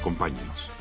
[0.00, 0.79] Acompáñenos.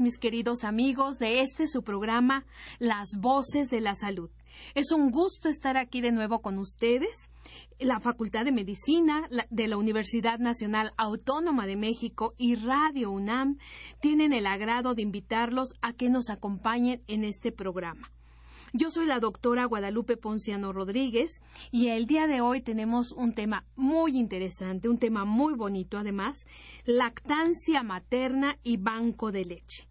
[0.00, 2.46] Mis queridos amigos de este su programa
[2.78, 4.30] Las Voces de la Salud.
[4.74, 7.30] Es un gusto estar aquí de nuevo con ustedes.
[7.78, 13.58] La Facultad de Medicina de la Universidad Nacional Autónoma de México y Radio UNAM
[14.00, 18.13] tienen el agrado de invitarlos a que nos acompañen en este programa.
[18.76, 23.64] Yo soy la doctora Guadalupe Ponciano Rodríguez y el día de hoy tenemos un tema
[23.76, 26.44] muy interesante, un tema muy bonito además,
[26.84, 29.86] lactancia materna y banco de leche.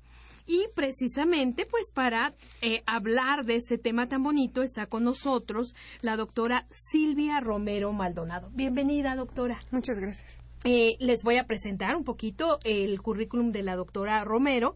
[0.45, 6.17] Y precisamente, pues para eh, hablar de este tema tan bonito está con nosotros la
[6.17, 8.49] doctora Silvia Romero Maldonado.
[8.53, 9.61] Bienvenida, doctora.
[9.71, 10.29] Muchas gracias.
[10.65, 14.75] Eh, les voy a presentar un poquito el currículum de la doctora Romero.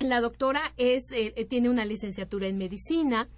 [0.00, 3.28] La doctora es, eh, eh, tiene una licenciatura en medicina,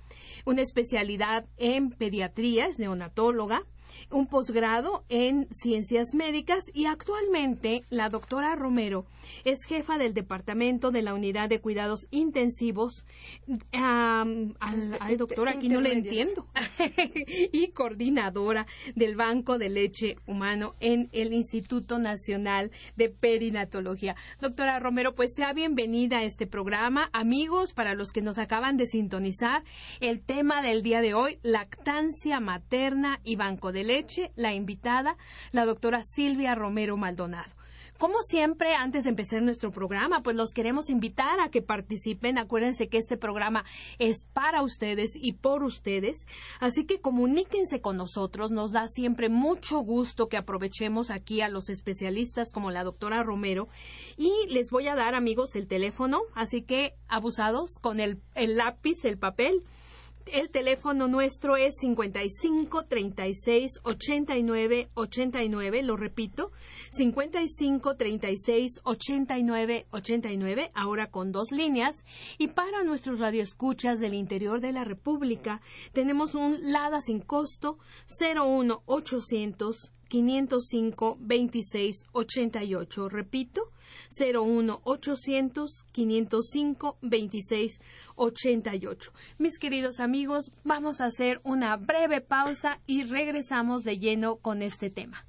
[0.44, 3.65] una especialidad en pediatría, es neonatóloga,
[4.10, 9.06] un posgrado en ciencias médicas y actualmente la doctora Romero
[9.44, 13.04] es jefa del departamento de la unidad de cuidados intensivos.
[13.72, 16.46] al- ay, doctora, aquí no le entiendo.
[17.52, 24.16] y coordinadora del Banco de Leche Humano en el Instituto Nacional de Perinatología.
[24.40, 27.10] Doctora Romero, pues sea bienvenida a este programa.
[27.12, 29.62] Amigos, para los que nos acaban de sintonizar,
[30.00, 35.16] el tema del día de hoy, lactancia materna y banco de leche, la invitada,
[35.52, 37.50] la doctora Silvia Romero Maldonado.
[38.00, 42.38] Como siempre, antes de empezar nuestro programa, pues los queremos invitar a que participen.
[42.38, 43.66] Acuérdense que este programa
[43.98, 46.26] es para ustedes y por ustedes.
[46.60, 48.50] Así que comuníquense con nosotros.
[48.50, 53.68] Nos da siempre mucho gusto que aprovechemos aquí a los especialistas como la doctora Romero.
[54.16, 56.22] Y les voy a dar, amigos, el teléfono.
[56.34, 59.62] Así que abusados con el, el lápiz, el papel.
[60.26, 66.53] El teléfono nuestro es 55 36 89 89, lo repito,
[66.91, 72.04] 55 36 89 89, ahora con dos líneas.
[72.38, 77.78] Y para nuestros radioescuchas del interior de la República, tenemos un LADA sin costo
[78.20, 83.09] 01 800 505 26 88.
[83.09, 83.69] Repito,
[84.10, 87.80] 01 800 505 26
[88.16, 89.12] 88.
[89.38, 94.90] Mis queridos amigos, vamos a hacer una breve pausa y regresamos de lleno con este
[94.90, 95.26] tema.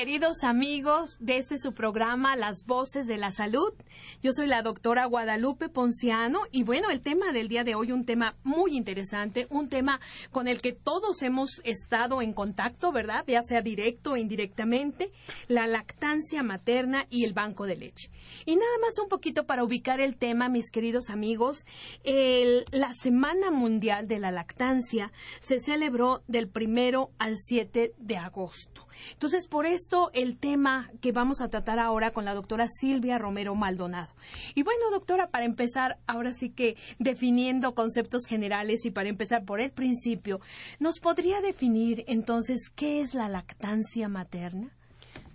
[0.00, 3.74] Queridos amigos de este su programa Las Voces de la Salud,
[4.22, 8.04] yo soy la doctora Guadalupe Ponciano y bueno, el tema del día de hoy, un
[8.04, 10.00] tema muy interesante, un tema
[10.30, 13.24] con el que todos hemos estado en contacto, ¿verdad?
[13.26, 15.10] Ya sea directo o indirectamente,
[15.48, 18.10] la lactancia materna y el banco de leche.
[18.44, 21.64] Y nada más un poquito para ubicar el tema, mis queridos amigos,
[22.04, 28.86] la Semana Mundial de la Lactancia se celebró del primero al 7 de agosto.
[29.12, 33.54] Entonces, por esto el tema que vamos a tratar ahora con la doctora Silvia Romero
[33.54, 34.09] Maldonado.
[34.54, 39.60] Y bueno, doctora, para empezar, ahora sí que definiendo conceptos generales y para empezar por
[39.60, 40.40] el principio,
[40.78, 44.72] ¿nos podría definir entonces qué es la lactancia materna?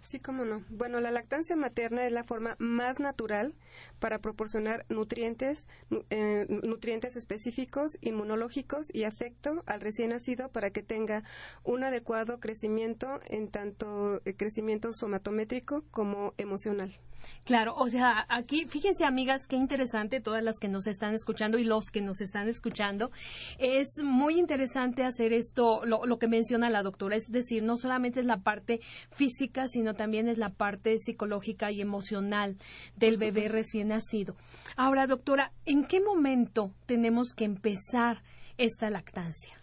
[0.05, 0.63] Sí, cómo no.
[0.69, 3.55] Bueno, la lactancia materna es la forma más natural
[3.99, 5.67] para proporcionar nutrientes,
[6.11, 11.23] eh, nutrientes específicos, inmunológicos y afecto al recién nacido para que tenga
[11.63, 16.95] un adecuado crecimiento en tanto eh, crecimiento somatométrico como emocional.
[17.43, 21.63] Claro, o sea, aquí, fíjense amigas, qué interesante, todas las que nos están escuchando y
[21.63, 23.11] los que nos están escuchando,
[23.59, 28.19] es muy interesante hacer esto, lo, lo que menciona la doctora, es decir, no solamente
[28.19, 28.81] es la parte
[29.11, 32.57] física, sino también es la parte psicológica y emocional
[32.95, 34.35] del bebé recién nacido.
[34.75, 38.23] Ahora, doctora, ¿en qué momento tenemos que empezar
[38.57, 39.57] esta lactancia?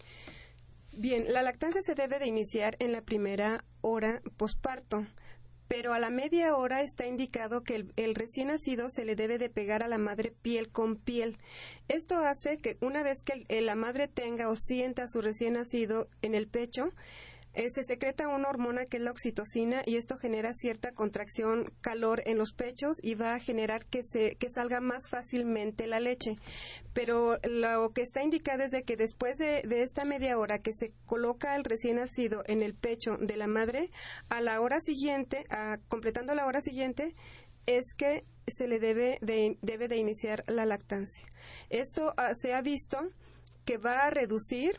[0.95, 5.07] Bien, la lactancia se debe de iniciar en la primera hora posparto
[5.75, 9.49] pero a la media hora está indicado que el, recién nacido se le debe de
[9.49, 11.39] pegar a la madre piel con piel.
[11.87, 16.09] Esto hace que una vez que la madre tenga o sienta a su recién nacido
[16.21, 16.91] en el pecho,
[17.53, 22.23] eh, se secreta una hormona que es la oxitocina y esto genera cierta contracción, calor
[22.25, 26.37] en los pechos y va a generar que, se, que salga más fácilmente la leche.
[26.93, 30.93] Pero lo que está indicado es de que después de, esta media hora que se
[31.05, 33.91] coloca el recién nacido en el pecho de la madre,
[34.29, 35.45] a la hora siguiente,
[35.87, 37.15] completando la hora siguiente,
[37.65, 41.25] es que se le debe de, debe de iniciar la lactancia.
[41.69, 42.97] Esto ah, se ha visto
[43.65, 44.77] que va a reducir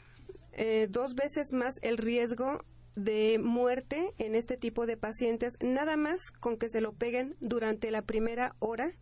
[0.57, 2.65] eh, dos veces más el riesgo
[2.97, 7.91] de muerte en este tipo de pacientes, nada más con que se lo peguen durante
[7.91, 8.93] la primera hora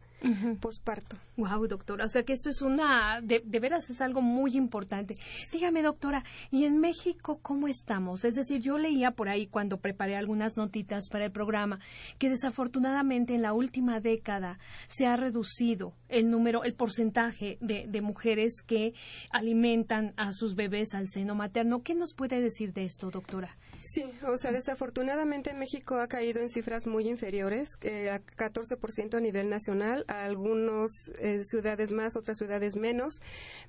[0.61, 1.17] posparto.
[1.37, 2.05] Wow, doctora.
[2.05, 5.17] O sea que esto es una, de, veras es algo muy importante.
[5.53, 8.25] Dígame, doctora, ¿y en México cómo estamos?
[8.25, 11.81] Es decir, yo leía por ahí cuando preparé algunas notitas para el programa
[12.19, 14.59] que desafortunadamente en la última década
[14.89, 18.95] se ha reducido el número, el porcentaje de, mujeres que
[19.31, 21.83] alimentan a sus bebés al seno materno.
[21.83, 23.57] ¿Qué nos puede decir de esto, doctora?
[23.81, 29.17] Sí, o sea, desafortunadamente en México ha caído en cifras muy inferiores, eh, a 14%
[29.17, 33.21] a nivel nacional, a algunas eh, ciudades más, otras ciudades menos,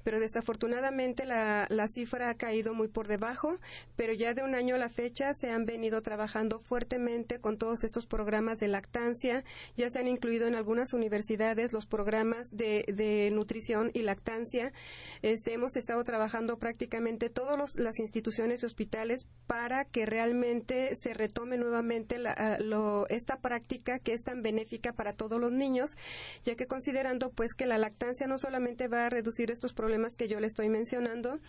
[0.03, 3.59] pero desafortunadamente la cifra ha caído muy por debajo,
[3.95, 7.83] pero ya de un año a la fecha se han venido trabajando fuertemente con todos
[7.83, 9.43] estos programas de lactancia,
[9.77, 14.71] ya se han incluido en algunas universidades los programas de, de nutrición y lactancia.
[15.21, 21.57] Este, hemos estado trabajando prácticamente todas las instituciones y hospitales para que realmente se retome
[21.57, 22.59] nuevamente la,
[23.09, 25.95] esta práctica que es tan benéfica para todos los niños,
[26.43, 30.27] ya que considerando pues que la lactancia no solamente va a reducir estos problemas que
[30.27, 31.39] yo le estoy mencionando,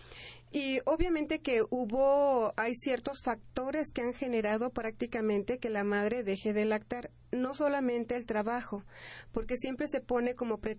[0.51, 6.53] y obviamente que hubo, hay ciertos factores que han generado prácticamente que la madre deje
[6.53, 8.85] de lactar no solamente el trabajo,
[9.33, 10.74] porque siempre se pone como pretexto,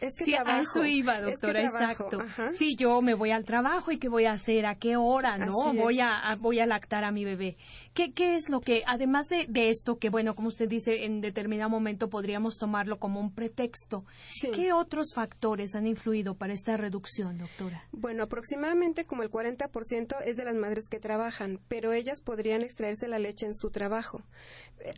[0.00, 2.18] es que sí, trabajo, a eso iba, doctora, exacto.
[2.52, 5.72] Sí, yo me voy al trabajo y qué voy a hacer, a qué hora, ¿no?
[5.74, 7.56] voy a, voy a lactar a mi bebé.
[7.94, 11.20] ¿Qué, qué es lo que, además de, de, esto, que bueno, como usted dice, en
[11.20, 14.04] determinado momento podríamos tomarlo como un pretexto,
[14.52, 17.84] ¿qué otros factores han influido para esta reducción, doctora?
[17.92, 23.06] Bueno, aproximadamente como el 40% es de las madres que trabajan, pero ellas podrían extraerse
[23.06, 24.22] la leche en su trabajo.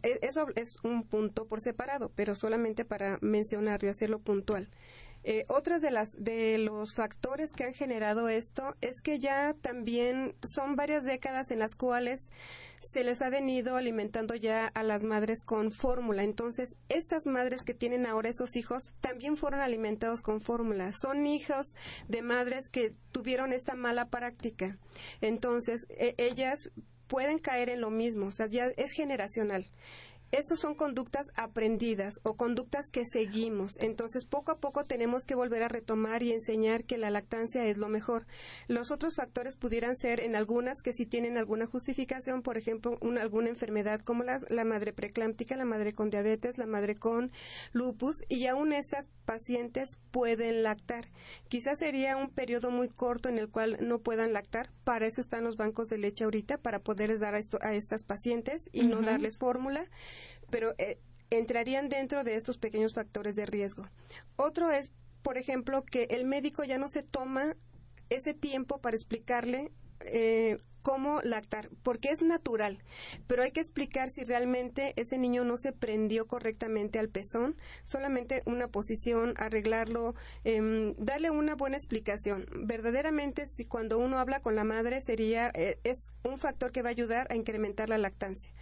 [0.03, 4.71] E, eso es un punto por separado, pero solamente para mencionarlo y hacerlo puntual.
[5.29, 10.37] Eh, otras de las de los factores que han generado esto es que ya también
[10.45, 12.31] son varias décadas en las cuales
[12.81, 16.23] se les ha venido alimentando ya a las madres con fórmula.
[16.23, 20.93] Entonces, estas madres que tienen ahora esos hijos también fueron alimentados con fórmula.
[20.93, 21.75] Son hijos
[22.07, 24.79] de madres que tuvieron esta mala práctica.
[25.21, 26.71] Entonces, e, ellas
[27.09, 29.67] pueden caer en lo mismo, o sea, ya es generacional.
[30.33, 33.77] Estas son conductas aprendidas o conductas que seguimos.
[33.79, 37.79] Entonces, poco a poco tenemos que volver a retomar y enseñar que la lactancia es
[37.79, 38.27] lo mejor.
[38.67, 43.23] Los otros factores pudieran ser en algunas que si tienen alguna justificación, por ejemplo, una,
[43.23, 47.31] alguna enfermedad como la, la madre preclámptica, la madre con diabetes, la madre con
[47.73, 51.09] lupus, y aún estas pacientes pueden lactar.
[51.49, 54.71] Quizás sería un periodo muy corto en el cual no puedan lactar.
[54.85, 58.03] Para eso están los bancos de leche ahorita, para poderles dar a, esto, a estas
[58.03, 59.87] pacientes y no darles fórmula
[60.51, 60.99] pero eh,
[61.31, 63.89] entrarían dentro de estos pequeños factores de riesgo.
[64.37, 64.91] Otro es,
[65.23, 67.57] por ejemplo, que el médico ya no se toma
[68.09, 72.79] ese tiempo para explicarle eh, cómo lactar, porque es natural,
[73.27, 78.43] pero hay que explicar si realmente ese niño no se prendió correctamente al pezón, solamente
[78.47, 82.47] una posición, arreglarlo, em, darle una buena explicación.
[82.55, 86.91] Verdaderamente, si cuando uno habla con la madre sería, eh, es un factor que va
[86.91, 88.53] a ayudar a incrementar la lactancia.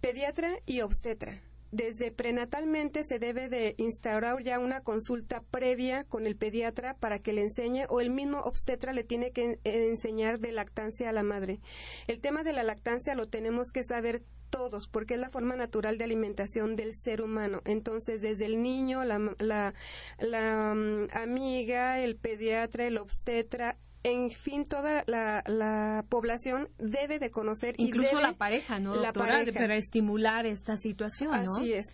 [0.00, 1.42] Pediatra y obstetra.
[1.72, 7.32] Desde prenatalmente se debe de instaurar ya una consulta previa con el pediatra para que
[7.32, 11.60] le enseñe o el mismo obstetra le tiene que enseñar de lactancia a la madre.
[12.08, 15.96] El tema de la lactancia lo tenemos que saber todos, porque es la forma natural
[15.96, 17.62] de alimentación del ser humano.
[17.64, 19.74] Entonces, desde el niño, la, la,
[20.18, 27.74] la mm, amiga, el pediatra, el obstetra, en fin, toda la, población debe de conocer.
[27.78, 29.44] Incluso y la pareja, ¿no, doctora?
[29.52, 31.56] Para estimular esta situación, ¿no?
[31.56, 31.86] Así es.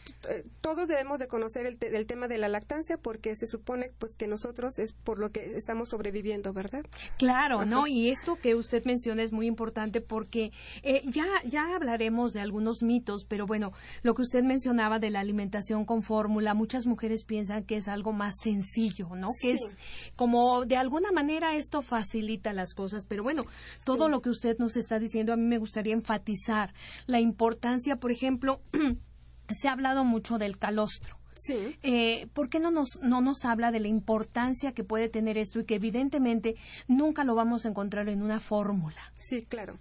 [0.61, 4.79] Todos debemos de conocer el, tema de la lactancia porque se supone pues que nosotros
[4.79, 6.85] es por lo que estamos sobreviviendo, ¿verdad?
[7.19, 7.87] Claro, ¿no?
[7.87, 12.83] Y esto que usted menciona es muy importante porque eh, ya, ya hablaremos de algunos
[12.83, 13.73] mitos, pero bueno,
[14.03, 18.13] lo que usted mencionaba de la alimentación con fórmula, muchas mujeres piensan que es algo
[18.13, 19.31] más sencillo, ¿no?
[19.41, 19.61] Que es
[20.15, 23.43] como de alguna manera esto facilita las cosas, pero bueno,
[23.87, 26.75] todo lo que usted nos está diciendo, a mí me gustaría enfatizar
[27.07, 28.61] la importancia, por ejemplo,
[29.49, 31.17] se ha hablado mucho del calostro.
[31.37, 31.79] Sí.
[31.83, 35.61] Eh, ¿Por qué no nos, no nos habla de la importancia que puede tener esto
[35.61, 39.01] y que evidentemente nunca lo vamos a encontrar en una fórmula?
[39.17, 39.79] Sí, claro.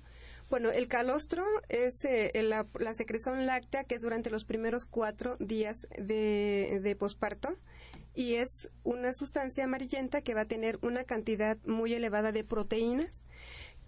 [0.50, 5.86] Bueno, el calostro es eh, la, secreción láctea que es durante los primeros cuatro días
[5.98, 7.57] de, de posparto
[8.15, 13.22] y es una sustancia amarillenta que va a tener una cantidad muy elevada de proteínas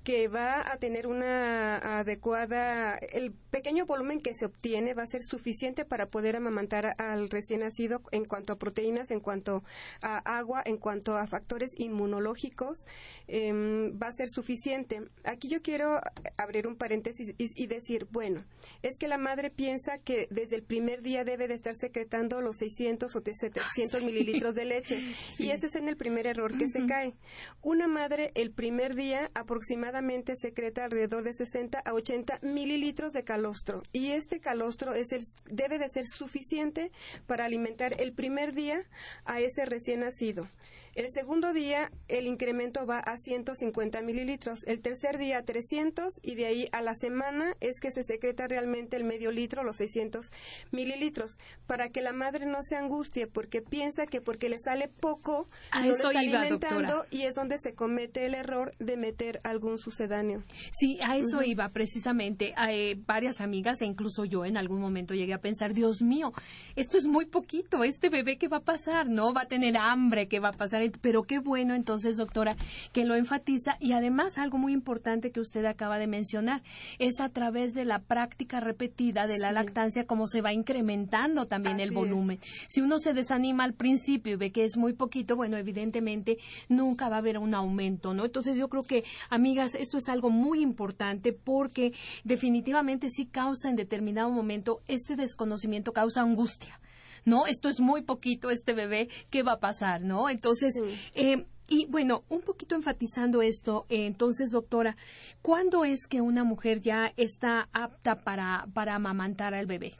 [0.04, 5.24] que va a tener una adecuada, el pequeño volumen que se obtiene va a ser
[5.24, 9.64] suficiente para poder amamantar al recién nacido en cuanto a proteínas, en cuanto
[10.04, 12.86] a agua, en cuanto a factores inmunológicos,
[13.28, 15.02] em, va a ser suficiente.
[15.24, 16.00] Aquí yo quiero
[16.38, 18.46] abrir un paréntesis y, decir, bueno,
[18.84, 22.58] es que la madre piensa que desde el primer día debe de estar secretando los
[22.58, 25.00] 600 o 700 mililitros de leche
[25.40, 27.16] y ese es en el primer error que se cae.
[27.64, 33.84] Una madre el primer día aproximadamente secreta alrededor de 60 a 80 mililitros de calostro
[33.94, 36.92] y este calostro es el, debe de ser suficiente
[37.28, 38.84] para alimentar el primer día
[39.24, 40.50] a ese recién nacido.
[40.98, 46.34] El segundo día el incremento va a 150 mililitros, el tercer día a 300 y
[46.34, 50.32] de ahí a la semana es que se secreta realmente el medio litro, los 600
[50.72, 51.38] mililitros,
[51.68, 55.84] para que la madre no se angustie porque piensa que porque le sale poco a
[55.84, 60.42] no está alimentando y es donde se comete el error de meter algún sucedáneo.
[60.72, 62.56] Sí, a eso iba precisamente.
[62.72, 66.34] Eh, varias amigas e incluso yo en algún momento llegué a pensar, Dios mío,
[66.76, 69.32] esto es muy poquito, este bebé qué va a pasar, ¿no?
[69.32, 70.87] Va a tener hambre, ¿qué va a pasar?
[71.02, 72.56] Pero qué bueno entonces, doctora,
[72.94, 76.62] que lo enfatiza y además algo muy importante que usted acaba de mencionar
[77.00, 81.80] es a través de la práctica repetida de la lactancia como se va incrementando también
[81.80, 82.40] el volumen.
[82.68, 86.38] Si uno se desanima al principio y ve que es muy poquito, bueno, evidentemente
[86.70, 88.26] nunca va a haber un aumento, ¿no?
[88.26, 93.76] Entonces yo creo que, amigas, esto es algo muy importante porque definitivamente sí causa en
[93.76, 96.80] determinado momento este desconocimiento causa angustia.
[97.28, 97.46] ¿No?
[97.46, 100.30] Esto es muy poquito, este bebé, ¿qué va a pasar, no?
[100.30, 100.74] Entonces,
[101.14, 104.96] eh, y bueno, un poquito enfatizando esto, eh, entonces, doctora,
[105.42, 109.94] ¿cuándo es que una mujer ya está apta para, para amamantar al bebé?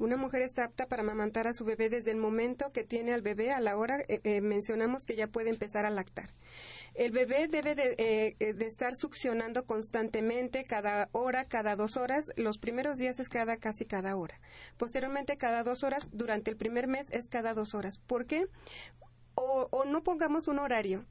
[0.00, 3.22] Una mujer está apta para amamantar a su bebé desde el momento que tiene al
[3.22, 6.30] bebé a la hora, eh, mencionamos que ya puede empezar a lactar.
[6.96, 12.30] El bebé debe eh, de, estar succionando constantemente cada hora, cada dos horas.
[12.36, 14.40] Los primeros días es cada casi cada hora.
[14.78, 16.08] Posteriormente cada dos horas.
[16.12, 17.98] Durante el primer mes es cada dos horas.
[17.98, 18.46] ¿Por qué?
[19.36, 21.06] O, o no pongamos un horario,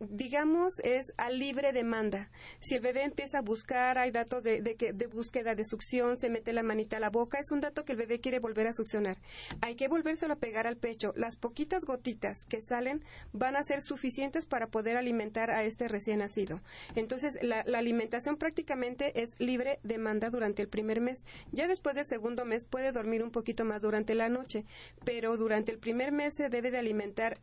[0.00, 2.30] digamos es a libre demanda.
[2.60, 6.16] Si el bebé empieza a buscar, hay datos de, de que, de búsqueda de succión,
[6.16, 8.66] se mete la manita a la boca, es un dato que el bebé quiere volver
[8.66, 9.18] a succionar.
[9.60, 11.12] Hay que volvérselo a pegar al pecho.
[11.16, 16.20] Las poquitas gotitas que salen van a ser suficientes para poder alimentar a este recién
[16.20, 16.62] nacido.
[16.94, 21.24] Entonces, la, la alimentación prácticamente es libre demanda durante el primer mes.
[21.52, 24.64] Ya después del segundo mes puede dormir un poquito más durante la noche,
[25.04, 27.38] pero durante el primer mes se debe de alimentar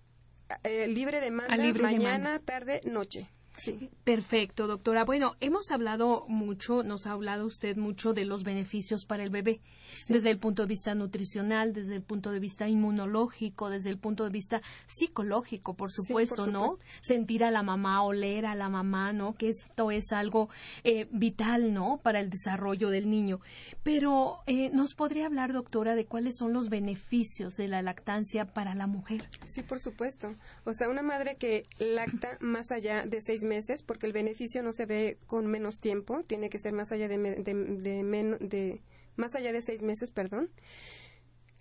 [0.63, 2.39] eh, libre demanda A libre mañana, demanda.
[2.45, 3.29] tarde, noche.
[3.57, 3.89] Sí.
[4.03, 5.05] Perfecto, doctora.
[5.05, 9.62] Bueno, hemos hablado mucho, nos ha hablado usted mucho de los beneficios para el bebé,
[10.09, 14.24] desde el punto de vista nutricional, desde el punto de vista inmunológico, desde el punto
[14.25, 16.77] de vista psicológico, por Sí, por supuesto, ¿no?
[17.01, 19.35] Sentir a la mamá, oler a la mamá, ¿no?
[19.35, 20.50] Que esto es algo
[20.83, 22.00] eh, vital, ¿no?
[22.03, 23.39] Para el desarrollo del niño.
[23.83, 28.75] Pero, eh, ¿nos podría hablar, doctora, de cuáles son los beneficios de la lactancia para
[28.75, 29.29] la mujer?
[29.45, 30.35] Sí, por supuesto.
[30.65, 34.73] O sea, una madre que lacta más allá de seis meses, porque el beneficio no
[34.73, 38.81] se ve con menos tiempo, tiene que ser más allá de, de, de de-
[39.15, 40.49] más allá de seis meses, perdón.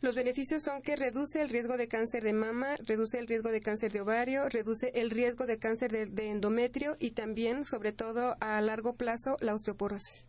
[0.01, 3.61] Los beneficios son que reduce el riesgo de cáncer de mama, reduce el riesgo de
[3.61, 8.61] cáncer de ovario, reduce el riesgo de cáncer de endometrio y también, sobre todo a
[8.61, 10.27] largo plazo, la osteoporosis.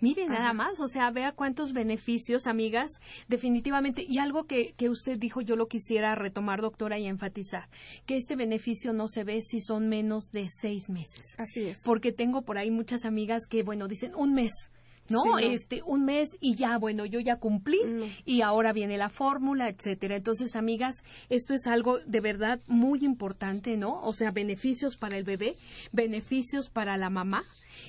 [0.00, 4.04] Mire, nada más, o sea, vea cuántos beneficios, amigas, definitivamente.
[4.08, 7.68] Y algo que, que usted dijo, yo lo quisiera retomar, doctora, y enfatizar,
[8.06, 11.34] que este beneficio no se ve si son menos de seis meses.
[11.38, 11.82] Así es.
[11.84, 14.70] Porque tengo por ahí muchas amigas que, bueno, dicen un mes.
[15.10, 15.22] ¿no?
[15.22, 15.38] Sí, no.
[15.38, 18.06] Este, un mes y ya, bueno, yo ya cumplí No.
[18.24, 20.16] y ahora viene la fórmula, etcétera.
[20.16, 24.00] Entonces, amigas, esto es algo de verdad muy importante, ¿no?
[24.02, 25.56] O sea, beneficios para el bebé,
[25.90, 27.44] beneficios para la mamá.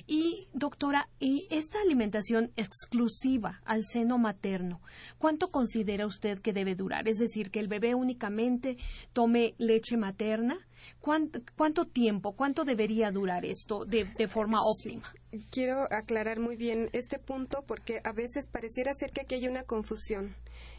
[0.06, 4.80] Y, doctora, y esta alimentación exclusiva al seno materno,
[5.18, 7.08] ¿cuánto considera usted que debe durar?
[7.08, 8.76] Es decir, que el bebé únicamente
[9.12, 10.58] tome leche materna.
[11.00, 15.14] ¿Cuánto, cuánto tiempo, cuánto debería durar esto de, de forma óptima?
[15.50, 19.62] Quiero aclarar muy bien este punto porque a veces pareciera ser que aquí hay una
[19.62, 20.34] confusión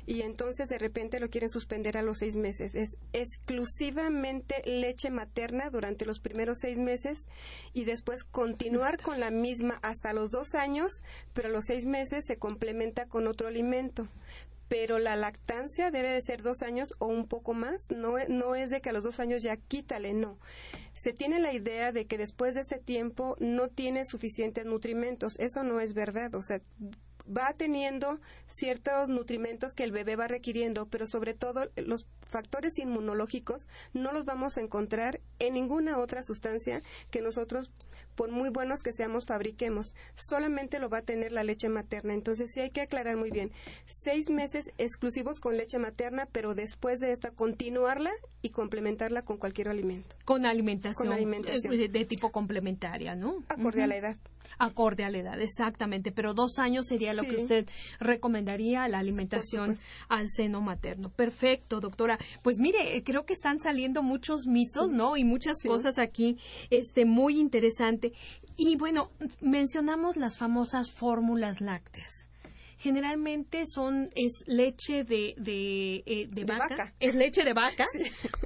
[0.05, 2.75] y entonces de repente lo quieren suspender a los seis meses.
[2.75, 7.25] Es exclusivamente leche materna durante los primeros seis meses
[7.73, 11.01] y después continuar con la misma hasta los dos años,
[11.33, 14.07] pero a los seis meses se complementa con otro alimento.
[14.69, 17.91] Pero la lactancia debe de ser dos años o un poco más.
[17.91, 20.39] No, e- no es de que a los dos años ya quítale, no.
[20.93, 25.37] Se tiene la idea de que después de este tiempo no tiene suficientes nutrimentos.
[25.37, 26.33] Eso no es verdad.
[26.33, 26.61] O sea,
[27.25, 33.67] va teniendo ciertos nutrimentos que el bebé va requiriendo, pero sobre todo los factores inmunológicos
[33.93, 36.81] no los vamos a encontrar en ninguna otra sustancia
[37.11, 37.69] que nosotros,
[38.15, 39.93] por muy buenos que seamos, fabriquemos.
[40.15, 42.13] Solamente lo va a tener la leche materna.
[42.13, 43.51] Entonces sí hay que aclarar muy bien.
[43.85, 49.69] Seis meses exclusivos con leche materna, pero después de esta continuarla y complementarla con cualquier
[49.69, 50.15] alimento.
[50.25, 51.73] Con alimentación, Con alimentación.
[51.73, 53.43] eh, de tipo complementaria, ¿no?
[53.49, 54.17] Acorde a la edad.
[54.59, 56.11] Acorde a la edad, exactamente.
[56.11, 57.29] Pero dos años sería lo Sí.
[57.29, 57.67] que usted
[57.99, 59.77] recomendaría la alimentación
[60.09, 61.09] al seno materno.
[61.09, 62.17] Perfecto, doctora.
[62.41, 65.17] Pues mire, eh, creo que están saliendo muchos mitos, ¿no?
[65.17, 65.67] Y muchas Sí.
[65.67, 66.37] cosas aquí,
[66.69, 68.13] este, muy interesante.
[68.57, 69.09] Y bueno,
[69.41, 72.29] mencionamos las famosas fórmulas lácteas.
[72.77, 76.67] Generalmente son, es leche de, de, eh, de De vaca.
[76.69, 76.93] vaca.
[76.99, 77.85] Es leche de vaca.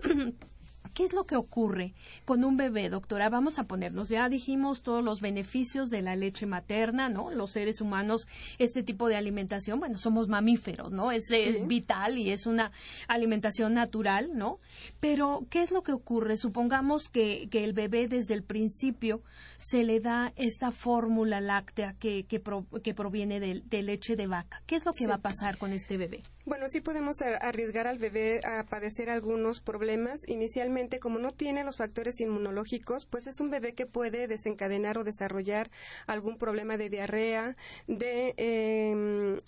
[0.97, 1.93] ¿Qué es lo que ocurre
[2.25, 3.29] con un bebé, doctora?
[3.29, 7.29] Vamos a ponernos, ya dijimos todos los beneficios de la leche materna, ¿no?
[7.29, 8.25] Los seres humanos,
[8.57, 11.11] este tipo de alimentación, bueno, somos mamíferos, ¿no?
[11.11, 12.71] Es, es vital y es una
[13.07, 14.59] alimentación natural, ¿no?
[14.99, 16.35] Pero, ¿qué es lo que ocurre?
[16.35, 19.21] Supongamos que, que el bebé desde el principio
[19.59, 24.25] se le da esta fórmula láctea que, que, pro- que proviene de, de leche de
[24.25, 24.63] vaca.
[24.65, 26.23] ¿Qué es lo que va a pasar con este bebé?
[26.45, 30.21] Bueno, sí podemos ar- arriesgar al bebé a padecer algunos problemas.
[30.27, 35.03] Inicialmente, como no tiene los factores inmunológicos, pues es un bebé que puede desencadenar o
[35.03, 35.69] desarrollar
[36.07, 37.55] algún problema de diarrea,
[37.87, 39.39] de em,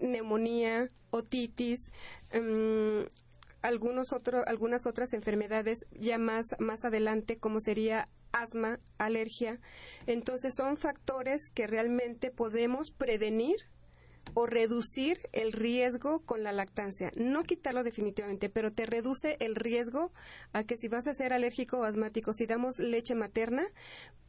[0.00, 1.90] neumonía, otitis,
[2.30, 3.06] em,
[3.62, 9.58] algunos otro- algunas otras enfermedades ya más, más adelante, como sería asma, alergia.
[10.06, 13.56] Entonces, son factores que realmente podemos prevenir
[14.34, 17.12] o reducir el riesgo con la lactancia.
[17.16, 20.12] No quitarlo definitivamente, pero te reduce el riesgo
[20.52, 23.66] a que si vas a ser alérgico o asmático, si damos leche materna,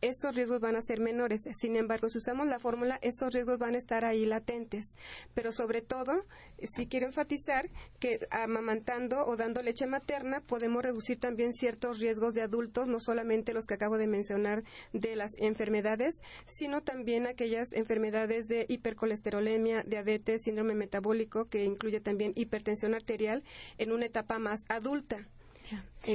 [0.02, 1.42] estos riesgos van a ser menores.
[1.60, 4.96] Sin embargo, si usamos la fórmula, estos riesgos van a estar ahí latentes.
[5.34, 6.26] Pero sobre todo,
[6.62, 12.42] sí quiero enfatizar que amamantando o dando leche materna podemos reducir también ciertos riesgos de
[12.42, 18.48] adultos, no solamente los que acabo de mencionar de las enfermedades, sino también aquellas enfermedades
[18.48, 23.44] de hipercolesterolemia, diabetes, síndrome metabólico, que incluye también hipertensión arterial
[23.78, 25.28] en una etapa más adulta.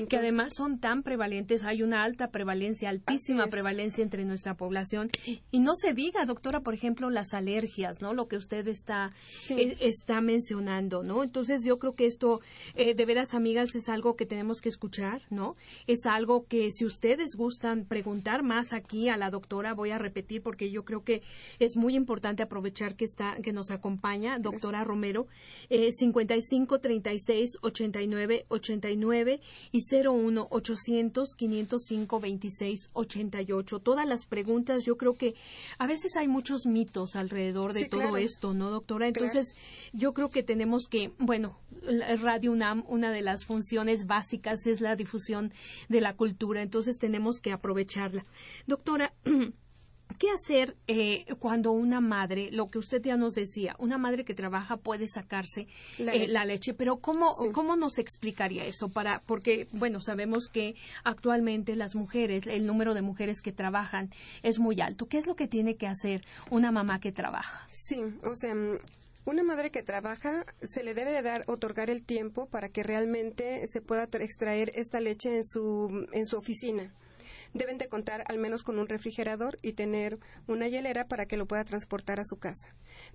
[0.09, 5.11] Que además son tan prevalentes, hay una alta prevalencia, altísima prevalencia entre nuestra población.
[5.51, 8.15] Y no se diga, doctora, por ejemplo, las alergias, ¿no?
[8.15, 9.55] Lo que usted está, Sí.
[9.55, 11.23] eh, está mencionando, ¿no?
[11.23, 12.41] Entonces yo creo que esto,
[12.75, 15.55] eh, de veras, amigas, es algo que tenemos que escuchar, ¿no?
[15.87, 20.43] Es algo que si ustedes gustan preguntar más aquí a la doctora, voy a repetir
[20.43, 21.23] porque yo creo que
[21.59, 25.27] es muy importante aprovechar que está, que nos acompaña, doctora Romero,
[25.69, 29.41] eh, 55 36 89 89
[29.73, 33.79] y 01 800 505 26 88.
[33.81, 35.35] Todas las preguntas, yo creo que
[35.79, 38.17] a veces hay muchos mitos alrededor de Sí, todo claro.
[38.17, 39.09] esto, ¿no, doctora?
[39.09, 39.55] Entonces,
[39.93, 41.59] yo creo que tenemos que, bueno,
[42.23, 45.53] Radio UNAM, una de las funciones básicas es la difusión
[45.89, 48.25] de la cultura, entonces tenemos que aprovecharla.
[48.67, 49.13] Doctora,
[50.19, 54.35] ¿Qué hacer eh, cuando una madre, lo que usted ya nos decía, una madre que
[54.35, 55.67] trabaja puede sacarse
[55.99, 56.33] La eh, leche.
[56.33, 57.51] la leche, pero ¿cómo, Sí.
[57.53, 58.89] ¿cómo nos explicaría eso?
[58.91, 64.11] Para, porque, bueno, sabemos que actualmente las mujeres, el número de mujeres que trabajan
[64.43, 65.07] es muy alto.
[65.07, 67.67] ¿Qué es lo que tiene que hacer una mamá que trabaja?
[67.69, 68.79] Sí, o sea, mm,
[69.25, 73.67] una madre que trabaja se le debe de dar otorgar el tiempo para que realmente
[73.69, 76.93] se pueda tra- extraer esta leche en su en su oficina.
[77.55, 81.47] Deben de contar al menos con un refrigerador y tener una hielera para que lo
[81.47, 82.69] pueda transportar a su casa.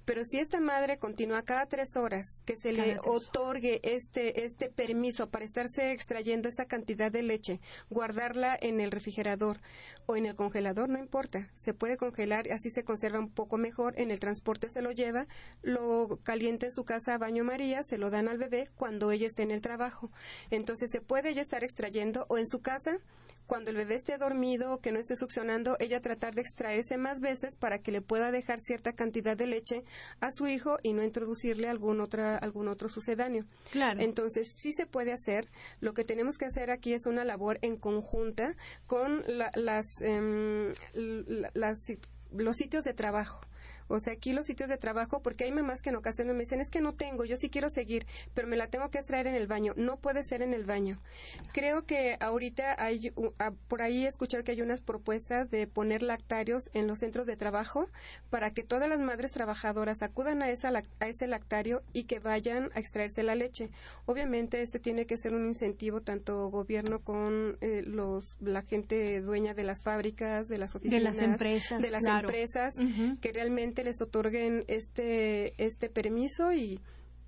[0.05, 4.69] Pero si esta madre continúa cada tres horas que se Cada le otorgue este este
[4.69, 9.59] permiso para estarse extrayendo esa cantidad de leche, guardarla en el refrigerador
[10.05, 13.57] o en el congelador, no importa, se puede congelar y así se conserva un poco
[13.57, 15.27] mejor, en el transporte se lo lleva,
[15.61, 19.27] lo calienta en su casa a baño María, se lo dan al bebé cuando ella
[19.27, 20.11] esté en el trabajo.
[20.49, 22.99] Entonces se puede ella estar extrayendo o en su casa
[23.49, 27.19] cuando el bebé esté dormido o que no esté succionando, ella tratar de extraerse más
[27.19, 29.83] veces para que le pueda dejar cierta cantidad de leche
[30.21, 33.43] a su hijo y no introducirle algún, otra, algún otro sucedáneo.
[33.71, 33.99] Claro.
[33.99, 35.49] Entonces, sí se puede hacer.
[35.81, 39.87] Lo que tenemos que hacer aquí es una labor en conjunta con la- las,
[40.93, 41.77] las,
[42.31, 43.41] los sitios de trabajo.
[43.89, 46.61] O sea, aquí los sitios de trabajo, porque hay mamás que en ocasiones me dicen,
[46.61, 49.35] es que no tengo, yo sí quiero seguir, pero me la tengo que extraer en
[49.35, 49.73] el baño.
[49.75, 50.99] No puede ser en el baño.
[51.51, 53.11] Creo que ahorita hay,
[53.67, 57.35] por ahí he escuchado que hay unas propuestas de poner lactarios en los centros de
[57.35, 57.89] trabajo
[58.29, 62.69] para que todas las madres trabajadoras acudan a, esa, a ese lactario y que vayan
[62.75, 63.69] a extraerse la leche.
[64.05, 69.53] Obviamente este tiene que ser un incentivo tanto gobierno con eh, los la gente dueña
[69.53, 72.27] de las fábricas, de las oficinas, las empresas, de las claro.
[72.27, 72.75] empresas
[73.21, 76.79] que realmente les otorguen este este permiso y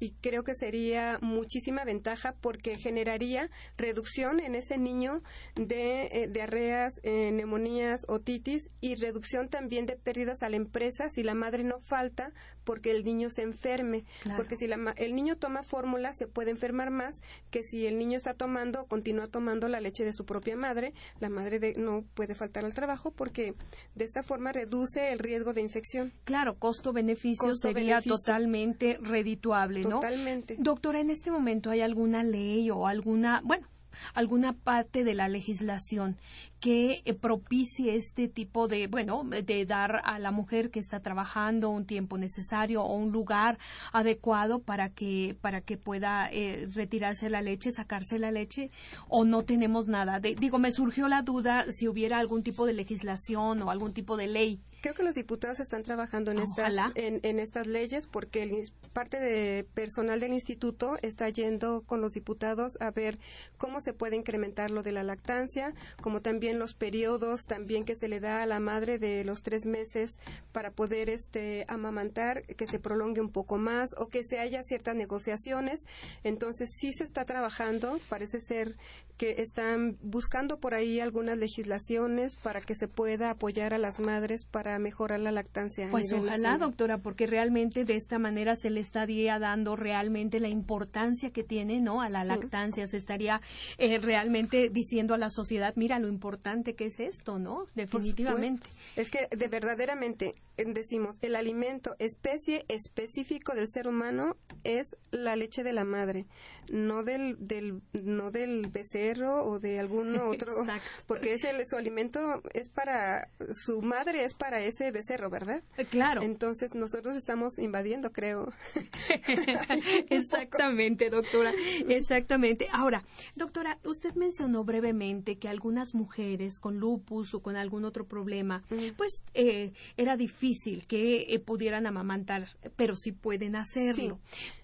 [0.01, 5.21] y creo que sería muchísima ventaja porque generaría reducción en ese niño
[5.55, 11.21] de eh, diarreas, eh, neumonías, otitis y reducción también de pérdidas a la empresa si
[11.21, 12.33] la madre no falta
[12.71, 14.05] porque el niño se enferme.
[14.21, 14.38] Claro.
[14.38, 18.15] Porque si la el niño toma fórmula se puede enfermar más que si el niño
[18.15, 20.93] está tomando o continúa tomando la leche de su propia madre.
[21.19, 23.55] La madre de- no puede faltar al trabajo porque
[23.95, 26.13] de esta forma reduce el riesgo de infección.
[26.23, 29.99] Claro, costo-beneficio sería totalmente redituable, ¿no?
[29.99, 30.55] Totalmente.
[30.57, 33.67] Doctora, ¿en este momento hay alguna ley o alguna, bueno,
[34.13, 36.17] alguna parte de la legislación
[36.60, 41.69] que eh, propicie este tipo de, bueno, de dar a la mujer que está trabajando
[41.69, 43.58] un tiempo necesario o un lugar
[43.93, 48.69] adecuado para que para que pueda eh, retirarse la leche, sacarse la leche
[49.08, 50.19] o no tenemos nada?
[50.19, 54.17] De- digo, me surgió la duda si hubiera algún tipo de legislación o algún tipo
[54.17, 54.60] de ley.
[54.81, 58.51] Creo que los diputados están trabajando en estas en, en estas leyes porque el
[58.93, 63.19] parte de personal del instituto está yendo con los diputados a ver
[63.57, 68.07] cómo se puede incrementar lo de la lactancia, como también los periodos también que se
[68.07, 70.17] le da a la madre de los tres meses
[70.51, 74.95] para poder este amamantar, que se prolongue un poco más o que se haya ciertas
[74.95, 75.85] negociaciones.
[76.23, 78.75] Entonces sí se está trabajando, parece ser
[79.21, 84.45] que están buscando por ahí algunas legislaciones para que se pueda apoyar a las madres
[84.45, 85.89] para mejorar la lactancia.
[85.91, 86.60] Pues ojalá, nacional.
[86.60, 91.81] doctora, porque realmente de esta manera se le estaría dando realmente la importancia que tiene,
[91.81, 92.01] ¿no?
[92.01, 92.29] A la Sí.
[92.29, 93.41] lactancia se estaría
[93.77, 97.67] eh, realmente diciendo a la sociedad, mira lo importante que es esto, ¿no?
[97.75, 98.67] Definitivamente.
[98.95, 105.63] Es que de verdaderamente decimos, el alimento especie específico del ser humano es la leche
[105.63, 106.25] de la madre,
[106.71, 110.89] no del, del no del becerro o de algún otro, Exacto.
[111.08, 113.30] porque es el, su alimento es para
[113.65, 115.63] su madre es para ese becerro, ¿verdad?
[115.78, 116.21] Eh, Claro.
[116.21, 118.52] Entonces nosotros estamos invadiendo, creo.
[120.10, 121.54] Exactamente, doctora.
[121.88, 122.67] Exactamente.
[122.71, 123.04] Ahora,
[123.36, 128.63] doctora, usted mencionó brevemente que algunas mujeres con lupus o con algún otro problema,
[128.97, 134.19] pues eh, era difícil que eh, pudieran amamantar, pero sí pueden hacerlo.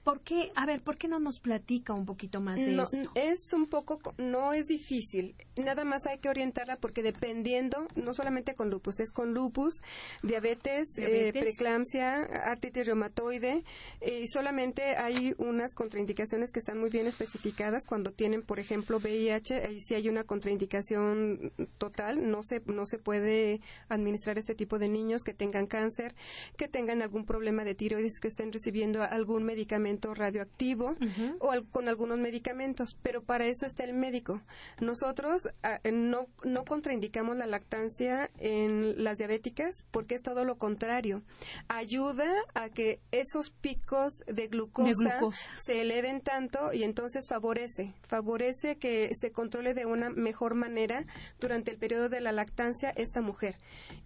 [0.07, 0.53] ¿Por qué?
[0.55, 3.11] A ver, ¿por qué no nos platica un poquito más de no, esto?
[3.15, 5.35] Es un poco, co- no es difícil.
[5.57, 9.81] Nada más hay que orientarla porque dependiendo, no solamente con lupus, es con lupus,
[10.23, 11.41] diabetes, eh, Diabetes.
[11.41, 13.65] preeclampsia, artritis reumatoide,
[13.99, 18.99] eh, y solamente hay unas contraindicaciones que están muy bien especificadas cuando tienen, por ejemplo,
[18.99, 24.79] VIH, ahí sí hay una contraindicación total, no se, no se puede administrar este tipo
[24.79, 26.15] de niños que tengan cáncer,
[26.55, 30.95] que tengan algún problema de tiroides, que estén recibiendo algún medicamento radioactivo
[31.39, 34.41] o al- con algunos medicamentos, pero para eso está el médico.
[34.79, 41.23] Nosotros ah, no, no contraindicamos la lactancia en las diabéticas porque es todo lo contrario.
[41.67, 45.49] Ayuda a que esos picos de glucosa, De glucosa.
[45.55, 51.05] se eleven tanto y entonces favorece, favorece que se controle de una mejor manera
[51.39, 53.57] durante el periodo de la lactancia esta mujer.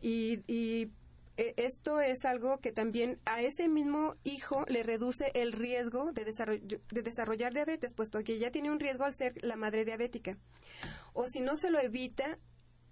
[0.01, 0.91] Y, y
[1.57, 7.01] esto es algo que también a ese mismo hijo le reduce el riesgo de, de
[7.01, 10.37] desarrollar diabetes, puesto que ya tiene un riesgo al ser la madre diabética.
[11.13, 12.37] O si no se lo evita,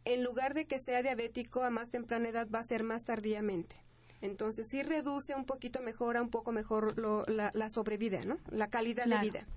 [0.06, 3.76] en lugar de que sea diabético a más temprana edad, va a ser más tardíamente.
[4.22, 8.38] Entonces sí reduce un poquito, mejora un poco mejor lo- la, la sobrevida, ¿no?
[8.52, 9.22] La calidad Claro.
[9.24, 9.48] de vida.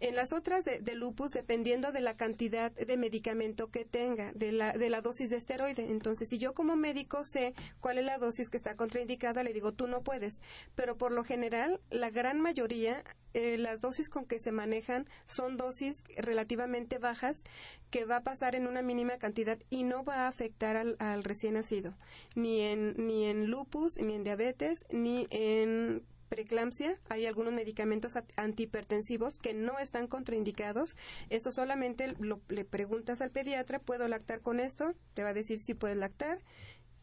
[0.00, 4.52] En las otras de, de lupus, dependiendo de la cantidad de medicamento que tenga, de
[4.52, 5.90] la, de la dosis de esteroide.
[5.90, 9.72] Entonces, si yo como médico sé cuál es la dosis que está contraindicada, le digo,
[9.72, 10.40] tú no puedes.
[10.74, 13.02] Pero por lo general, la gran mayoría,
[13.34, 17.44] eh, las dosis con que se manejan son dosis relativamente bajas
[17.90, 21.24] que va a pasar en una mínima cantidad y no va a afectar al, al
[21.24, 21.96] recién nacido,
[22.34, 29.36] ni en, ni en lupus, ni en diabetes, ni en preeclampsia, hay algunos medicamentos antihipertensivos
[29.38, 30.96] que no están contraindicados.
[31.28, 34.94] Eso solamente lo- le preguntas al pediatra, ¿puedo lactar con esto?
[35.12, 36.38] Te va a decir si puedes lactar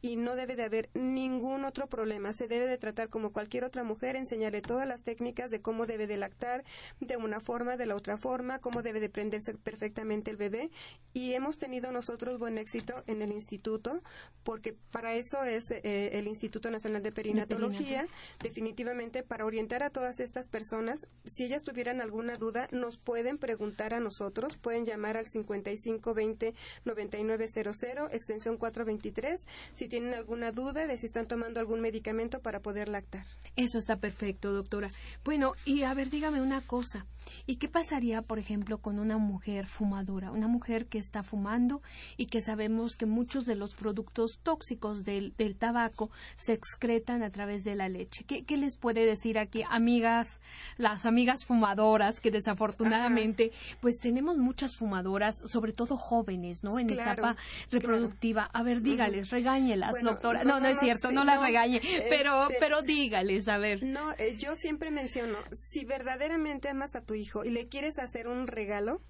[0.01, 2.33] y no debe de haber ningún otro problema.
[2.33, 6.07] Se debe de tratar como cualquier otra mujer, enseñarle todas las técnicas de cómo debe
[6.07, 6.63] de lactar,
[6.99, 10.71] de una forma, de la otra forma, cómo debe de prenderse perfectamente el bebé.
[11.13, 14.01] Y hemos tenido nosotros buen éxito en el instituto,
[14.43, 18.07] porque para eso es eh, el Instituto Nacional de Perinatología,
[18.41, 21.07] definitivamente para orientar a todas estas personas.
[21.25, 26.53] Si ellas tuvieran alguna duda, nos pueden preguntar a nosotros, pueden llamar al 5520
[26.85, 32.87] 9900, extensión 423, si tienen alguna duda de si están tomando algún medicamento para poder
[32.87, 33.25] lactar.
[33.55, 34.91] Eso está perfecto, doctora.
[35.25, 37.05] Bueno, y a ver, dígame una cosa.
[37.45, 40.31] ¿Y qué pasaría, por ejemplo, con una mujer fumadora?
[40.31, 41.81] Una mujer que está fumando
[42.17, 47.29] y que sabemos que muchos de los productos tóxicos del, del tabaco se excretan a
[47.29, 48.23] través de la leche.
[48.25, 50.39] ¿Qué, qué les puede decir aquí, amigas,
[50.77, 56.79] las amigas fumadoras, que desafortunadamente, pues tenemos muchas fumadoras, sobre todo jóvenes, ¿no?
[56.79, 57.35] En Claro, etapa
[57.71, 58.49] reproductiva.
[58.53, 60.43] A ver, dígales, regáñelas, Bueno, doctora.
[60.43, 63.83] no, No, es cierto, sí, no las regañe, pero, este- pero dígales, a ver.
[63.83, 68.27] No, eh, yo siempre menciono, si verdaderamente amas a tu hijo y le quieres hacer
[68.27, 69.01] un regalo,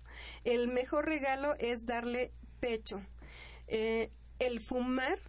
[0.44, 3.02] el mejor regalo es darle pecho.
[3.68, 5.20] Eh, el fumar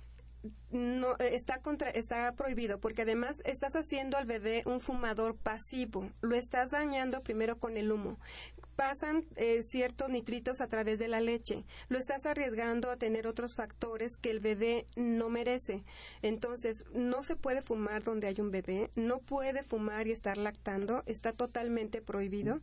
[0.71, 6.11] no eh, está contra está prohibido porque además estás haciendo al bebé un fumador pasivo
[6.23, 8.19] lo estás dañando primero con el humo
[8.81, 13.55] pasan eh, ciertos nitritos a través de la leche lo estás arriesgando a tener otros
[13.55, 15.85] factores que el bebé no merece
[16.23, 21.03] entonces no se puede fumar donde hay un bebé no puede fumar y estar lactando
[21.05, 22.61] está totalmente prohibido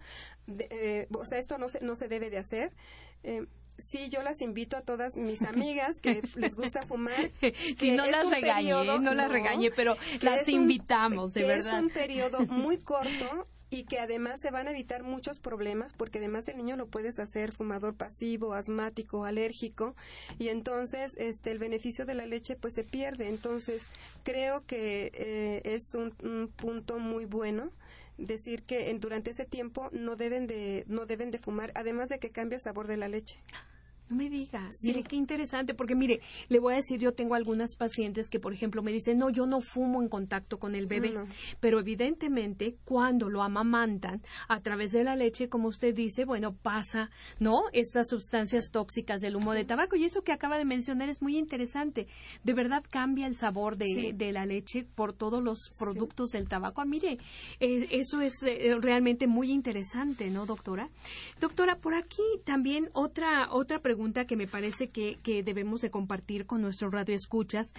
[0.48, 2.72] De- eh, o sea esto no se no se debe de hacer
[3.24, 3.46] Eh,
[3.80, 7.30] Sí, yo las invito a todas mis amigas que les gusta fumar.
[7.42, 11.42] Si que no las un regañe, periodo- no las regañe, pero las un- invitamos, de
[11.42, 11.78] que verdad.
[11.78, 16.20] Es un periodo muy corto y que además se van a evitar muchos problemas porque
[16.20, 19.96] además el niño lo puedes hacer fumador pasivo, asmático, alérgico
[20.40, 23.28] y entonces este el beneficio de la leche pues se pierde.
[23.28, 23.84] Entonces
[24.24, 27.72] creo que eh, es un, un punto muy bueno
[28.18, 32.20] decir que en- durante ese tiempo no deben de no deben de fumar además de
[32.20, 33.38] que cambia el sabor de la leche.
[34.10, 34.88] No me digas, Sí.
[34.88, 38.54] mire qué interesante, porque mire, le voy a decir, yo tengo algunas pacientes que, por
[38.54, 41.26] ejemplo, me dicen, no, yo no fumo en contacto con el bebé, No.
[41.60, 47.10] pero evidentemente cuando lo amamantan a través de la leche, como usted dice, bueno, pasa,
[47.40, 47.64] ¿no?
[47.74, 51.38] Estas sustancias tóxicas del humo de tabaco y eso que acaba de mencionar es muy
[51.38, 52.08] interesante.
[52.46, 54.12] De verdad cambia el sabor de, Sí.
[54.14, 56.80] de la leche por todos los productos del tabaco.
[56.80, 57.18] Ah, mire,
[57.60, 60.90] eh, eso es eh, realmente muy interesante, ¿no, doctora?
[61.42, 63.97] Doctora, por aquí también otra otra pregunta
[64.28, 67.74] que me parece que, que debemos de compartir con nuestro radio escuchas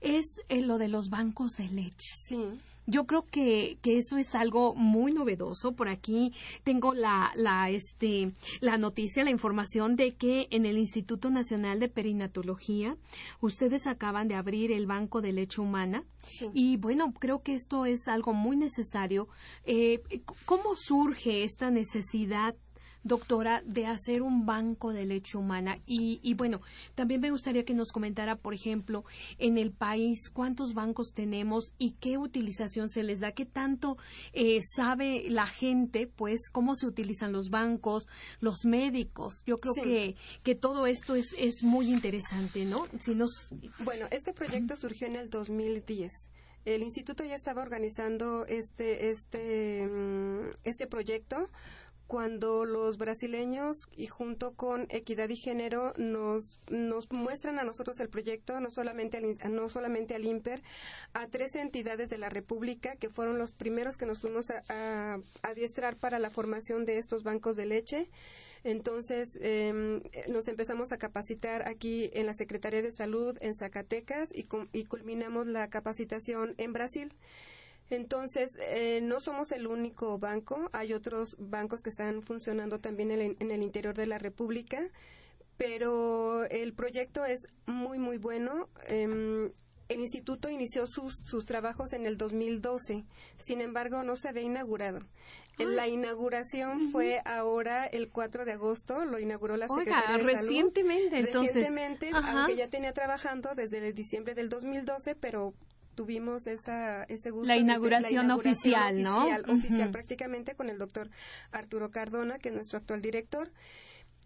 [0.00, 2.14] es eh, lo de los bancos de leche.
[2.28, 2.38] Sí.
[2.86, 5.72] Yo creo que, que eso es algo muy novedoso.
[5.72, 6.32] Por aquí
[6.64, 11.88] tengo la, la, este, la noticia, la información de que en el Instituto Nacional de
[11.88, 12.96] Perinatología
[13.40, 16.04] ustedes acaban de abrir el Banco de Leche Humana.
[16.52, 19.28] Y bueno, creo que esto es algo muy necesario.
[19.64, 20.02] Eh,
[20.44, 22.54] ¿Cómo surge esta necesidad
[23.04, 25.78] doctora, de hacer un banco de leche humana.
[25.86, 26.60] Y, y, bueno,
[26.94, 29.04] también me gustaría que nos comentara, por ejemplo,
[29.38, 33.96] en el país cuántos bancos tenemos y qué utilización se les da, qué tanto
[34.32, 38.08] eh, sabe la gente, pues, cómo se utilizan los bancos,
[38.40, 39.42] los médicos.
[39.46, 42.86] Yo creo que, que todo esto es, es muy interesante, ¿no?
[42.98, 43.50] Si nos...
[43.80, 46.10] Bueno, este proyecto surgió en el 2010
[46.64, 51.50] el instituto ya estaba organizando este este mm, este proyecto
[52.06, 58.08] cuando los brasileños y junto con Equidad y Género nos, nos muestran a nosotros el
[58.08, 60.62] proyecto, no solamente, al, no solamente al IMPER,
[61.14, 65.96] a tres entidades de la República que fueron los primeros que nos fuimos a, adiestrar
[65.96, 68.10] para la formación de estos bancos de leche.
[68.64, 74.84] Entonces, em, nos empezamos a capacitar aquí en la Secretaría de Salud en Zacatecas y
[74.84, 77.12] culminamos la capacitación en Brasil.
[77.94, 83.50] Entonces, eh, no somos el único banco, hay otros bancos que están funcionando también en,
[83.50, 84.90] el interior de la República,
[85.56, 88.68] pero el proyecto es muy, muy bueno.
[88.86, 89.52] Em,
[89.88, 93.04] el instituto inició sus, sus trabajos en el 2012,
[93.36, 95.00] sin embargo, no se había inaugurado.
[95.58, 101.54] La inauguración fue ahora el 4 de agosto, lo inauguró la Secretaría de recientemente, entonces.
[101.54, 105.54] Recientemente, aunque ya tenía trabajando desde el diciembre del 2012, pero
[105.94, 107.48] tuvimos esa, ese gusto.
[107.48, 109.26] La inauguración, oficial, ¿no?
[109.48, 111.10] Oficial, prácticamente con el doctor
[111.52, 113.50] Arturo Cardona, que es nuestro actual director.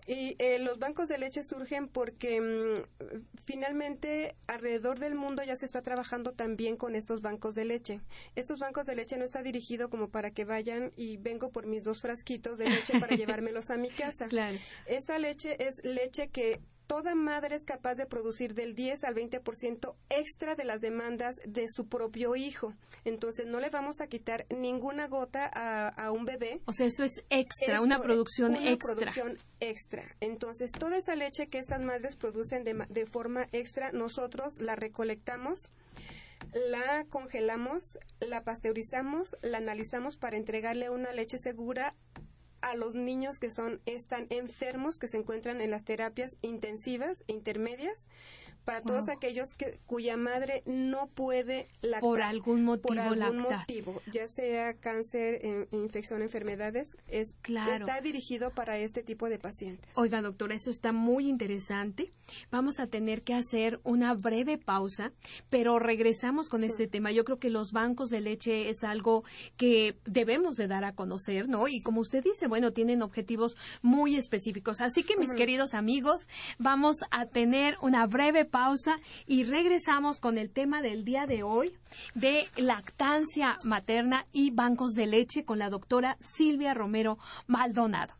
[0.08, 5.66] Y eh, los bancos de leche surgen porque mm, finalmente alrededor del mundo ya se
[5.66, 8.00] está trabajando también con estos bancos de leche.
[8.34, 11.84] Estos bancos de leche no está dirigido como para que vayan y vengo por mis
[11.84, 14.28] dos frasquitos de leche para llevármelos a mi casa.
[14.28, 14.56] Claro.
[14.86, 19.94] Esta leche es leche que toda madre es capaz de producir del 10 al 20%
[20.08, 22.74] extra de las demandas de su propio hijo.
[23.04, 26.60] Entonces, no le vamos a quitar ninguna gota a, un bebé.
[26.64, 28.94] O sea, esto es extra, una producción una extra.
[28.96, 30.02] producción extra.
[30.20, 35.70] Entonces, toda esa leche que estas madres producen de, de forma extra, nosotros la recolectamos
[36.70, 41.94] la congelamos, la pasteurizamos, la analizamos para entregarle una leche segura
[42.60, 47.32] a los niños que son están enfermos que se encuentran en las terapias intensivas e
[47.32, 48.06] intermedias
[48.68, 54.02] para todos aquellos que, cuya madre no puede lactar por algún motivo por algún motivo
[54.12, 57.86] ya sea cáncer infección enfermedades es claro.
[57.86, 59.96] está dirigido para este tipo de pacientes.
[59.96, 62.12] Oiga doctora eso está muy interesante.
[62.50, 65.12] Vamos a tener que hacer una breve pausa
[65.48, 67.10] pero regresamos con este tema.
[67.10, 69.24] Yo creo que los bancos de leche es algo
[69.56, 74.16] que debemos de dar a conocer no y como usted dice bueno tienen objetivos muy
[74.16, 74.82] específicos.
[74.82, 76.28] Así que mis queridos amigos
[76.58, 81.44] vamos a tener una breve pausa pausa y regresamos con el tema del día de
[81.44, 81.76] hoy
[82.16, 88.14] de lactancia materna y bancos de leche con la doctora Silvia Romero Maldonado.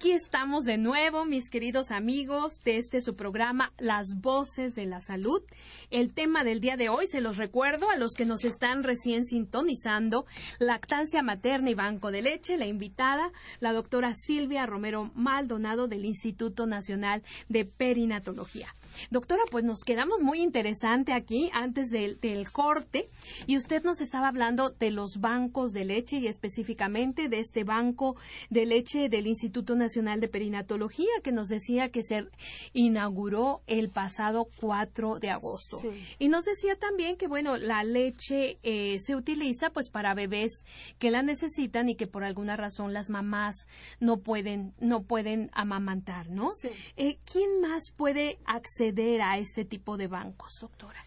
[0.00, 5.02] Aquí estamos de nuevo, mis queridos amigos, de este su programa Las Voces de la
[5.02, 5.42] Salud.
[5.90, 9.26] El tema del día de hoy, se los recuerdo a los que nos están recién
[9.26, 10.24] sintonizando,
[10.58, 12.56] lactancia materna y banco de leche.
[12.56, 18.74] La invitada, la doctora Silvia Romero Maldonado del Instituto Nacional de Perinatología.
[19.10, 22.18] Doctora, pues nos quedamos muy interesante aquí antes del,
[22.50, 23.10] corte
[23.46, 28.16] y usted nos estaba hablando de los bancos de leche y específicamente de este banco
[28.48, 32.26] de leche del Instituto Nacional de Perinatología que nos decía que se
[32.72, 35.80] inauguró el pasado 4 de agosto.
[36.18, 40.64] Y nos decía también que, bueno, la leche eh, se utiliza pues para bebés
[40.98, 43.66] que la necesitan y que por alguna razón las mamás
[43.98, 46.50] no pueden, no pueden amamantar, ¿no?
[46.96, 51.04] Eh, ¿Quién más puede acceder a este tipo de bancos, doctora?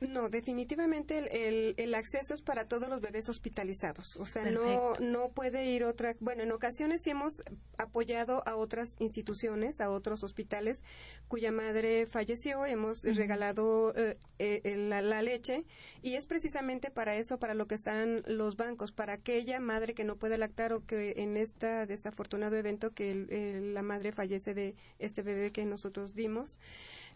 [0.00, 4.16] No, definitivamente el, el, acceso es para todos los bebés hospitalizados.
[4.16, 6.14] O sea, no, no puede ir otra.
[6.20, 7.42] Bueno, en ocasiones sí hemos
[7.78, 10.82] apoyado a otras instituciones, a otros hospitales
[11.26, 12.64] cuya madre falleció.
[12.64, 15.64] Hemos regalado eh, eh, la, leche
[16.00, 20.04] y es precisamente para eso, para lo que están los bancos, para aquella madre que
[20.04, 25.22] no puede lactar o que en este desafortunado evento que la madre fallece de este
[25.22, 26.58] bebé que nosotros dimos.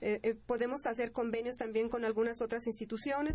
[0.00, 2.71] Eh, podemos hacer convenios también con algunas otras instituciones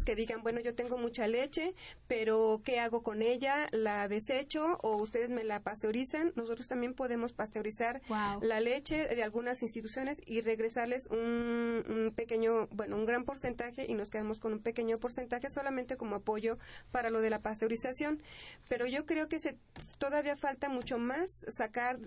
[0.03, 1.73] que digan, bueno, yo tengo mucha leche,
[2.07, 3.67] pero ¿qué hago con ella?
[3.71, 6.33] ¿La desecho o ustedes me la pasteurizan?
[6.35, 8.01] Nosotros también podemos pasteurizar
[8.41, 14.09] la leche de algunas instituciones y regresarles un, pequeño, bueno, un gran porcentaje y nos
[14.09, 16.57] quedamos con un pequeño porcentaje solamente como apoyo
[16.91, 18.21] para lo de la pasteurización.
[18.67, 19.57] Pero yo creo que se,
[19.97, 21.99] todavía falta mucho más sacar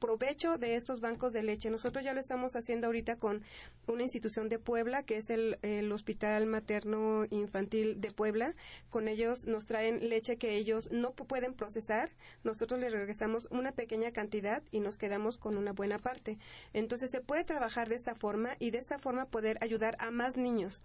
[0.00, 1.70] provecho de estos bancos de leche.
[1.70, 3.42] Nosotros ya lo estamos haciendo ahorita con
[3.86, 5.58] una institución de Puebla, que es el,
[5.92, 8.54] Hospital Materno Infantil de Puebla.
[8.88, 12.10] Con ellos nos traen leche que ellos no pueden procesar.
[12.42, 16.38] Nosotros les regresamos una pequeña cantidad y nos quedamos con una buena parte.
[16.72, 20.36] Entonces se puede trabajar de esta forma y de esta forma poder ayudar a más
[20.36, 20.82] niños.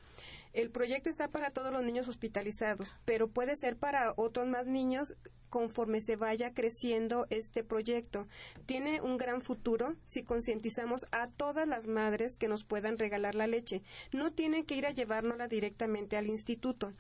[0.53, 5.15] El proyecto está para todos los niños hospitalizados, pero puede ser para otros más niños
[5.55, 8.27] conforme se vaya creciendo este proyecto.
[8.65, 13.47] Tiene un gran futuro si concientizamos a todas las madres que nos puedan regalar la
[13.47, 13.81] leche.
[14.11, 16.91] No tienen que ir a llevárnosla directamente al instituto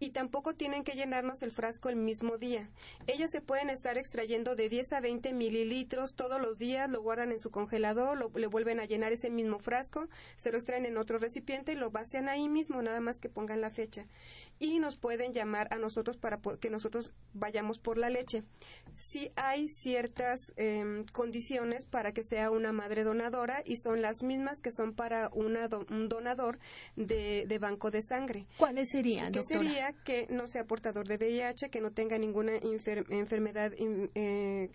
[0.00, 2.70] y tampoco tienen que llenarnos el frasco el mismo día.
[3.06, 7.32] Ellas se pueden estar extrayendo de 10 a 20 mililitros todos los días, lo guardan
[7.32, 10.98] en su congelador, lo, le vuelven a llenar ese mismo frasco, se lo extraen en
[10.98, 14.06] otro recipiente y lo vacían ahí mismo, nada más que pongan la fecha.
[14.58, 18.44] Y nos pueden llamar a nosotros para que nosotros vayamos por la leche.
[18.94, 24.60] Si hay ciertas em, condiciones para que sea una madre donadora y son las mismas
[24.60, 26.58] que son para una un donador
[26.96, 28.46] de, banco de sangre.
[28.56, 29.32] ¿Cuáles serían?
[29.32, 34.70] ¿Qué sería que no sea portador de VIH, que no tenga ninguna enfermedad eh,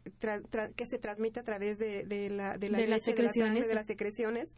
[0.76, 3.68] que se transmita a través de, la, de, las secreciones.
[3.68, 4.56] de las secreciones.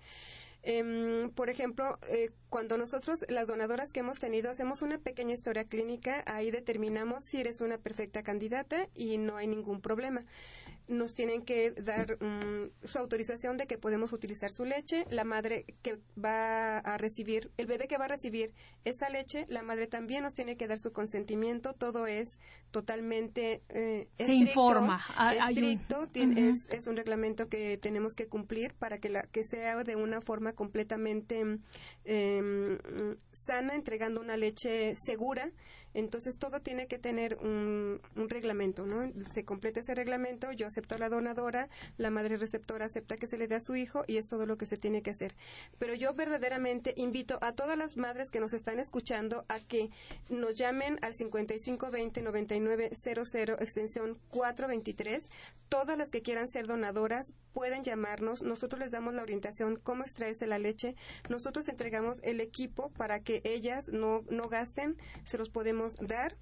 [0.67, 5.65] Em, por ejemplo, eh, cuando nosotros, las donadoras que hemos tenido, hacemos una pequeña historia
[5.65, 10.25] clínica, ahí determinamos si eres una perfecta candidata y no hay ningún problema
[10.87, 15.05] nos tienen que dar mm, su autorización de que podemos utilizar su leche.
[15.09, 18.53] La madre que va a recibir, el bebé que va a recibir
[18.83, 21.73] esta leche, la madre también nos tiene que dar su consentimiento.
[21.73, 22.37] Todo es
[22.71, 25.01] totalmente eh, se informa.
[25.49, 29.95] Estricto, es, es, un reglamento que tenemos que cumplir para que la que sea de
[29.95, 31.59] una forma completamente
[32.03, 32.77] em,
[33.31, 35.51] sana, entregando una leche segura
[35.95, 39.11] entonces todo tiene que tener un, reglamento, ¿no?
[39.33, 43.37] Se completa ese reglamento, yo acepto a la donadora, la madre receptora acepta que se
[43.37, 45.35] le dé a su hijo y es todo lo que se tiene que hacer.
[45.79, 49.89] Pero yo verdaderamente invito a todas las madres que nos están escuchando a que
[50.29, 55.29] nos llamen al 5520-9900 extensión 423.
[55.69, 58.43] Todas las que quieran ser donadoras pueden llamarnos.
[58.43, 60.95] Nosotros les damos la orientación cómo extraerse la leche.
[61.29, 64.97] Nosotros entregamos el equipo para que ellas no, no gasten.
[65.23, 66.37] Se los podemos dar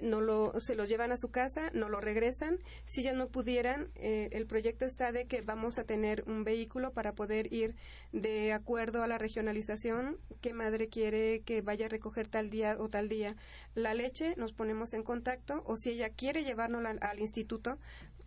[0.00, 2.58] no lo, se los llevan a su casa, no lo regresan.
[2.86, 6.92] Si ya no pudieran, eh, el proyecto está de que vamos a tener un vehículo
[6.92, 7.74] para poder ir
[8.12, 12.88] de acuerdo a la regionalización, qué madre quiere que vaya a recoger tal día o
[12.88, 13.36] tal día
[13.74, 17.78] la leche, nos ponemos en contacto, o si ella quiere llevárnosla al instituto,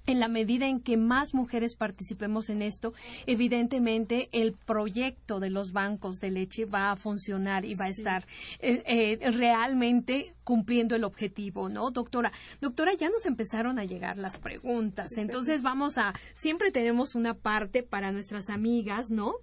[0.08, 2.94] en la medida en que más mujeres participemos en esto,
[3.26, 8.26] evidentemente el proyecto de los bancos de leche va a funcionar y va a estar
[8.60, 12.32] eh, eh, realmente cumpliendo el objetivo, ¿no, doctora?
[12.62, 17.82] Doctora, ya nos empezaron a llegar las preguntas, entonces vamos a, siempre tenemos una parte
[17.82, 19.34] para nuestras amigas, ¿no?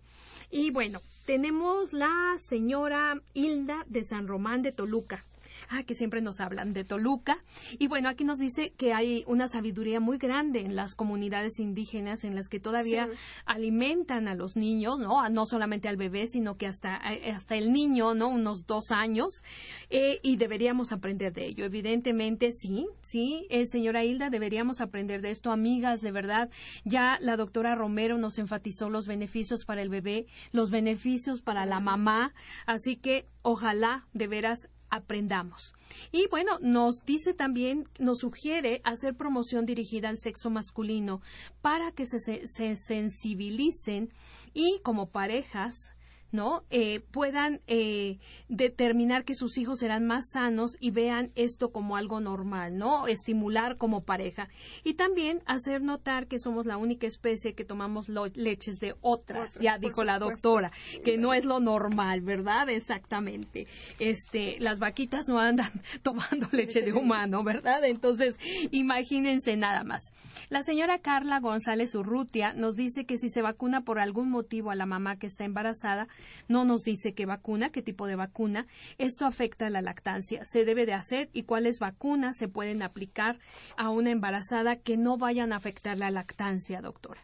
[0.50, 5.24] Y bueno, tenemos la señora Hilda de San Román de Toluca
[5.70, 7.44] ah, que siempre nos hablan de Toluca.
[7.80, 12.24] Y bueno, aquí nos dice que hay una sabiduría muy grande en las comunidades indígenas
[12.24, 13.10] en las que todavía
[13.46, 15.28] alimentan a los niños, ¿no?
[15.30, 18.30] No solamente al bebé, sino que hasta, eh, hasta el niño, ¿no?
[18.30, 19.44] Unos dos años.
[19.90, 21.66] Eh, y deberíamos aprender de ello.
[21.66, 25.52] Evidentemente, sí, sí, eh, señora Hilda, deberíamos aprender de esto.
[25.52, 26.50] Amigas, de verdad,
[26.84, 31.80] ya la doctora Romero nos enfatizó los beneficios para el bebé, los beneficios para la
[31.80, 32.34] mamá.
[32.66, 35.74] Así que ojalá de veras aprendamos.
[36.12, 41.22] Y bueno, nos dice también, nos sugiere hacer promoción dirigida al sexo masculino
[41.62, 44.10] para que se, se sensibilicen
[44.54, 45.95] y como parejas
[46.36, 46.64] ¿no?
[46.70, 48.20] Eh, puedan eh,
[48.50, 53.08] determinar que sus hijos serán más sanos y vean esto como algo normal, ¿no?
[53.08, 54.50] Estimular como pareja.
[54.84, 59.78] Y también hacer notar que somos la única especie que tomamos leches de otras, ya
[59.78, 60.72] dijo la doctora,
[61.04, 62.70] que no es lo normal, ¿verdad?
[62.70, 63.68] Exactamente.
[64.00, 65.72] Este, las vaquitas no andan
[66.04, 67.84] tomando leche, de humano, ¿verdad?
[67.86, 68.38] Entonces,
[68.72, 70.12] imagínense nada más.
[70.50, 74.76] La señora Carla González Urrutia nos dice que si se vacuna por algún motivo a
[74.76, 76.08] la mamá que está embarazada,
[76.48, 78.68] no nos dice qué vacuna, qué tipo de vacuna.
[78.98, 80.44] Esto afecta a la lactancia.
[80.46, 83.40] Se debe de hacer y cuáles vacunas se pueden aplicar
[83.78, 87.22] a una embarazada que no vayan a afectar la lactancia, doctora.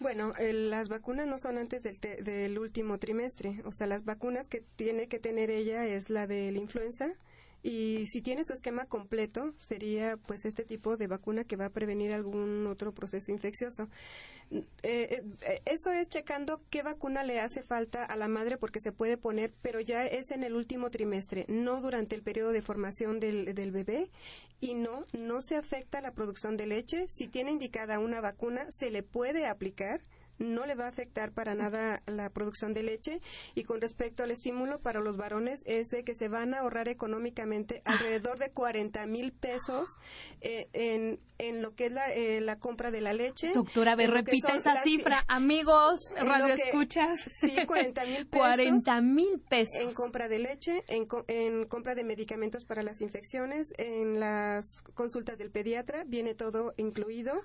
[0.00, 3.62] Bueno, las vacunas no son antes del, del último trimestre.
[3.64, 7.12] O sea, las vacunas que tiene que tener ella es la de la influenza,
[7.64, 11.70] y si tiene su esquema completo, sería pues este tipo de vacuna que va a
[11.70, 13.88] prevenir algún otro proceso infeccioso.
[14.50, 18.92] Eh, eh, esto es checando qué vacuna le hace falta a la madre porque se
[18.92, 23.18] puede poner, pero ya es en el último trimestre, no durante el periodo de formación
[23.18, 24.10] del, del bebé
[24.60, 27.06] y no, no se afecta la producción de leche.
[27.08, 30.02] Si tiene indicada una vacuna, se le puede aplicar
[30.38, 33.20] no le va a afectar para nada la producción de leche
[33.54, 36.88] y con respecto al estímulo para los varones es de que se van a ahorrar
[36.88, 37.92] económicamente ah.
[37.92, 39.88] alrededor de 40 mil pesos
[40.40, 43.52] eh, en, en lo que es la, eh, la compra de la leche.
[43.52, 45.24] Doctora, a ver, repita esa cifra.
[45.28, 47.20] Amigos, radio escuchas.
[47.40, 48.46] Sí, 40 mil pesos.
[48.46, 49.82] 40 mil pesos.
[49.82, 55.38] En compra de leche, en, en compra de medicamentos para las infecciones, en las consultas
[55.38, 57.42] del pediatra, viene todo incluido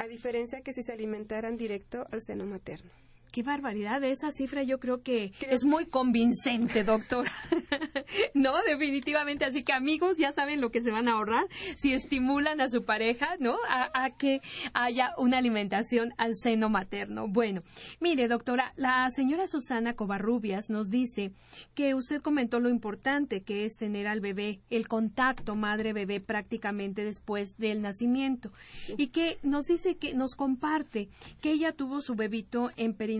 [0.00, 2.90] a diferencia que si se alimentaran directo al seno materno.
[3.30, 7.30] Qué barbaridad, esa cifra yo creo que es muy convincente, doctora.
[8.34, 9.44] no, definitivamente.
[9.44, 12.84] Así que amigos, ya saben lo que se van a ahorrar si estimulan a su
[12.84, 13.56] pareja, ¿no?
[13.68, 14.40] A, que
[14.74, 17.28] haya una alimentación al seno materno.
[17.28, 17.62] Bueno,
[18.00, 21.30] mire, doctora, la señora Susana Covarrubias nos dice
[21.74, 27.56] que usted comentó lo importante que es tener al bebé, el contacto madre-bebé prácticamente después
[27.58, 28.50] del nacimiento.
[28.96, 31.08] Y que nos dice que nos comparte
[31.40, 33.19] que ella tuvo su bebito en perinatal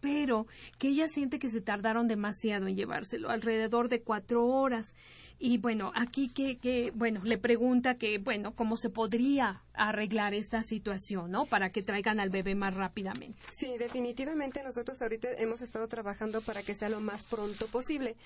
[0.00, 0.46] pero
[0.78, 4.94] que ella siente que se tardaron demasiado en llevárselo, alrededor de cuatro horas.
[5.38, 10.62] Y bueno, aquí que, que, bueno, le pregunta que, bueno, cómo se podría arreglar esta
[10.62, 11.46] situación, ¿no?
[11.46, 13.40] Para que traigan al bebé más rápidamente.
[13.50, 18.16] Sí, definitivamente nosotros ahorita hemos estado trabajando para que sea lo más pronto posible.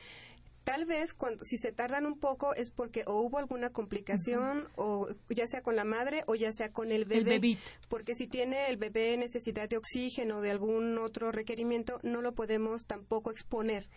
[0.64, 5.08] Tal vez cuando, si se tardan un poco es porque o hubo alguna complicación o
[5.28, 7.18] ya sea con la madre o ya sea con el bebé.
[7.18, 7.62] El bebito.
[7.88, 12.32] Porque si tiene el bebé necesidad de oxígeno o de algún otro requerimiento, no lo
[12.34, 13.88] podemos tampoco exponer.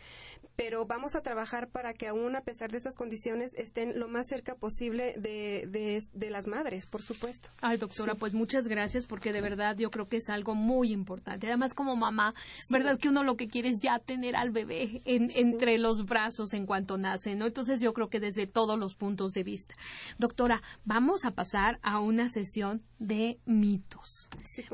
[0.55, 4.27] Pero vamos a trabajar para que aún a pesar de esas condiciones estén lo más
[4.27, 7.49] cerca posible de, de, de las madres, por supuesto.
[7.61, 11.47] Ay, doctora, pues muchas gracias porque de verdad yo creo que es algo muy importante.
[11.47, 12.33] Además, como mamá,
[12.71, 12.97] ¿verdad?
[12.97, 16.65] Que uno lo que quiere es ya tener al bebé en, entre los brazos en
[16.65, 17.45] cuanto nace, ¿no?
[17.45, 19.75] Entonces yo creo que desde todos los puntos de vista.
[20.17, 24.29] Doctora, vamos a pasar a una sesión de mitos.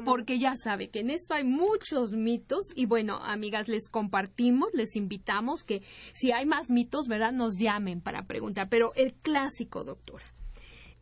[0.05, 4.95] porque ya sabe que en esto hay muchos mitos y bueno, amigas, les compartimos, les
[4.95, 5.81] invitamos que
[6.13, 7.31] si hay más mitos, ¿verdad?
[7.31, 8.69] Nos llamen para preguntar.
[8.69, 10.25] Pero el clásico, doctora,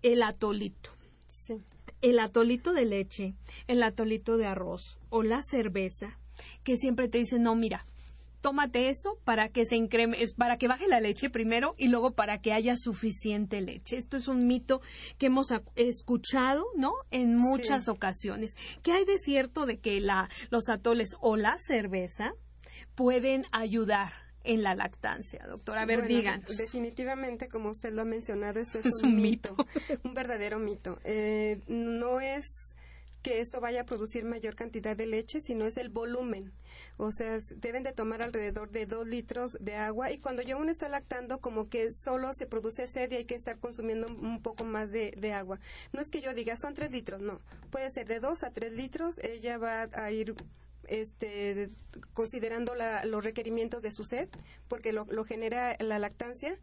[0.02, 0.92] el atolito.
[1.28, 1.56] Sí.
[2.02, 3.36] El atolito de leche,
[3.68, 6.18] el atolito de arroz o la cerveza,
[6.64, 7.86] que siempre te dicen, no, mira,
[8.42, 12.40] tómate eso para que se increme, para que baje la leche primero y luego para
[12.42, 13.98] que haya suficiente leche.
[13.98, 14.82] Esto es un mito
[15.18, 16.94] que hemos escuchado, ¿no?
[17.12, 17.90] En muchas Sí.
[17.92, 18.56] ocasiones.
[18.84, 22.34] ¿Qué hay de cierto de que la, los atoles o la cerveza
[22.96, 24.12] pueden ayudar
[24.44, 25.82] en la lactancia, doctora?
[25.82, 26.42] A ver, Bueno, digan.
[26.58, 29.56] Definitivamente, como usted lo ha mencionado, esto es, Es un, un mito,
[30.04, 30.98] un verdadero mito.
[31.04, 32.76] Eh, no es
[33.22, 36.54] que esto vaya a producir mayor cantidad de leche, sino es el volumen.
[36.98, 40.72] O sea, deben de tomar alrededor de dos litros de agua y cuando ya uno
[40.72, 44.42] está lactando, como que solo se produce sed y hay que estar consumiendo un un
[44.42, 45.60] poco más de, de agua.
[45.92, 47.42] No es que yo diga, son tres litros, no.
[47.72, 50.36] Puede ser de dos a tres litros, ella va a ir
[50.88, 51.70] este,
[52.14, 54.30] considerando la- los requerimientos de su sed,
[54.68, 56.56] porque lo, lo genera la lactancia,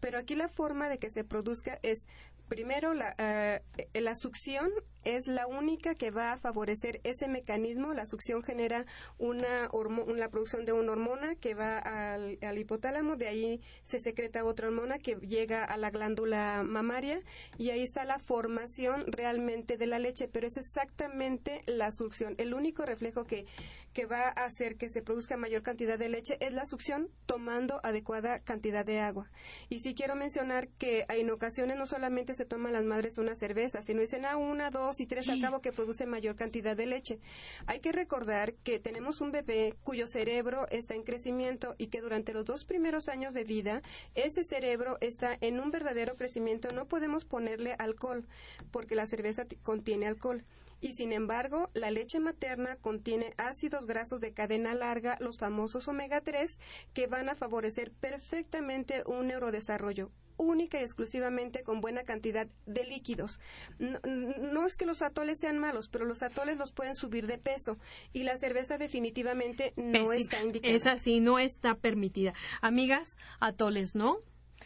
[0.00, 2.06] pero aquí la forma de que se produzca es,
[2.48, 4.70] primero, la, eh, la succión
[5.04, 7.94] es la única que va a favorecer ese mecanismo.
[7.94, 8.86] La succión genera
[9.18, 9.70] una
[10.16, 14.98] la producción de una hormona que va al, hipotálamo, de ahí se secreta otra hormona
[14.98, 17.20] que llega a la glándula mamaria
[17.58, 22.34] y ahí está la formación realmente de la leche, pero es exactamente la succión.
[22.38, 23.46] El único reflejo que,
[23.92, 27.80] que va a hacer que se produzca mayor cantidad de leche es la succión tomando
[27.82, 29.30] adecuada cantidad de agua.
[29.68, 33.82] Y sí quiero mencionar que en ocasiones no solamente se toman las madres una cerveza,
[33.82, 37.18] sino dicen a una, dos y tres al cabo que produce mayor cantidad de leche.
[37.66, 42.32] Hay que recordar que tenemos un bebé cuyo cerebro está en crecimiento y que durante
[42.32, 43.82] los dos primeros años de vida
[44.14, 46.72] ese cerebro está en un verdadero crecimiento.
[46.72, 48.26] No podemos ponerle alcohol
[48.70, 50.44] porque la cerveza contiene alcohol.
[50.80, 56.20] Y sin embargo, la leche materna contiene ácidos grasos de cadena larga, los famosos omega
[56.20, 56.58] 3,
[56.92, 63.40] que van a favorecer perfectamente un neurodesarrollo única y exclusivamente con buena cantidad de líquidos.
[63.78, 67.38] No, no es que los atoles sean malos, pero los atoles los pueden subir de
[67.38, 67.78] peso
[68.12, 70.14] y la cerveza definitivamente no Pésima.
[70.16, 70.74] está indicada.
[70.74, 72.34] Esa sí, no está permitida.
[72.60, 74.18] Amigas, atoles no.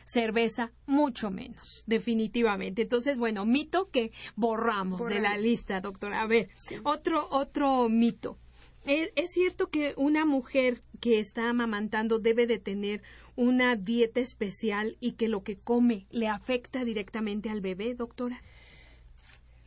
[0.05, 2.83] Cerveza, mucho menos, definitivamente.
[2.83, 6.21] Entonces, bueno, mito que borramos, de la lista, doctora.
[6.21, 6.51] A ver,
[6.85, 8.39] otro, otro mito.
[8.85, 13.03] ¿Es, es cierto que una mujer que está amamantando debe de tener
[13.37, 18.43] una dieta especial y que lo que come le afecta directamente al bebé, doctora?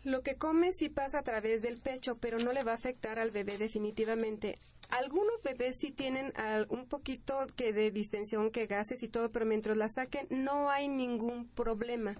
[0.03, 3.19] Lo que come sí pasa a través del pecho, pero no le va a afectar
[3.19, 4.57] al bebé definitivamente.
[4.89, 6.33] Algunos bebés sí tienen
[6.69, 10.87] un poquito que de distensión, que gases y todo, pero mientras la saquen no hay
[10.87, 12.15] ningún problema.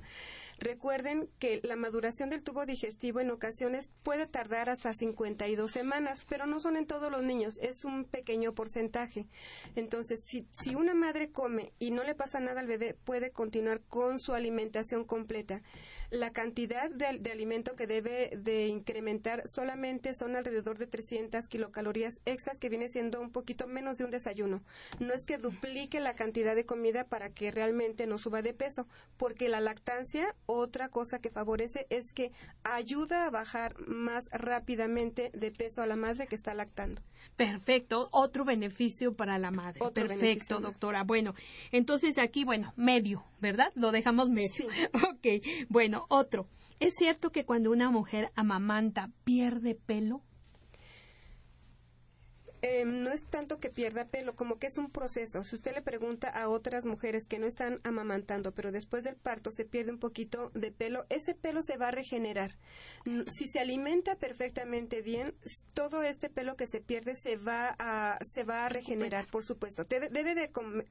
[0.59, 6.47] Recuerden que la maduración del tubo digestivo en ocasiones puede tardar hasta 52 semanas, pero
[6.47, 9.27] no son en todos los niños, es un pequeño porcentaje.
[9.75, 13.81] Entonces, si, si una madre come y no le pasa nada al bebé, puede continuar
[13.87, 15.61] con su alimentación completa.
[16.11, 22.19] La cantidad de, de alimento que debe de incrementar solamente son alrededor de 300 kilocalorías
[22.25, 24.63] extras, que viene siendo un poquito menos de un desayuno.
[24.99, 28.87] No es que duplique la cantidad de comida para que realmente no suba de peso,
[29.17, 32.31] porque la lactancia, otra cosa que favorece es que
[32.63, 37.01] ayuda a bajar más rápidamente de peso a la madre que está lactando.
[37.35, 39.79] Perfecto, otro beneficio para la madre.
[39.81, 41.03] Otro Perfecto, doctora.
[41.03, 41.35] Bueno,
[41.71, 43.71] entonces aquí, bueno, medio, ¿verdad?
[43.75, 44.49] Lo dejamos medio.
[44.49, 44.67] Sí.
[45.09, 46.47] Ok, bueno, otro.
[46.79, 50.23] ¿Es cierto que cuando una mujer amamanta pierde pelo?
[52.61, 55.43] Eh, no es tanto que pierda pelo, como que es un proceso.
[55.43, 59.49] Si usted le pregunta a otras mujeres que no están amamantando, pero después del parto
[59.51, 62.57] se pierde un poquito de pelo, ese pelo se va a regenerar.
[63.05, 65.33] Mm, Si se alimenta perfectamente bien,
[65.73, 69.85] todo este pelo que se pierde se va a, se va a regenerar, por supuesto.
[69.85, 70.49] Debe, debe de,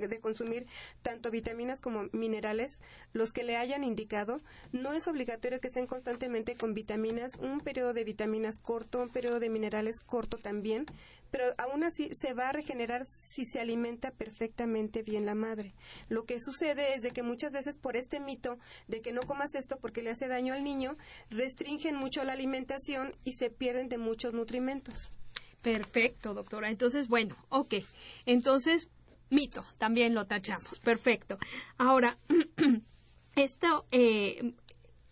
[0.09, 0.67] de consumir
[1.03, 2.81] tanto vitaminas como minerales,
[3.13, 4.41] los que le hayan indicado.
[4.73, 9.39] No es obligatorio que estén constantemente con vitaminas, un periodo de vitaminas corto, un periodo
[9.39, 10.87] de minerales corto también,
[11.31, 15.75] pero aún así se va a regenerar si se alimenta perfectamente bien la madre.
[16.09, 19.55] Lo que sucede es de que muchas veces por este mito de que no comas
[19.55, 20.97] esto porque le hace daño al niño,
[21.31, 25.13] restringen mucho la alimentación y se pierden de muchos nutrimentos.
[25.63, 26.71] Perfecto, doctora.
[26.71, 27.75] Entonces, bueno, ok.
[28.27, 28.89] Entonces,
[29.31, 30.79] mito, también lo tachamos.
[30.81, 31.39] Perfecto.
[31.77, 32.17] Ahora,
[33.37, 34.55] esto, eh,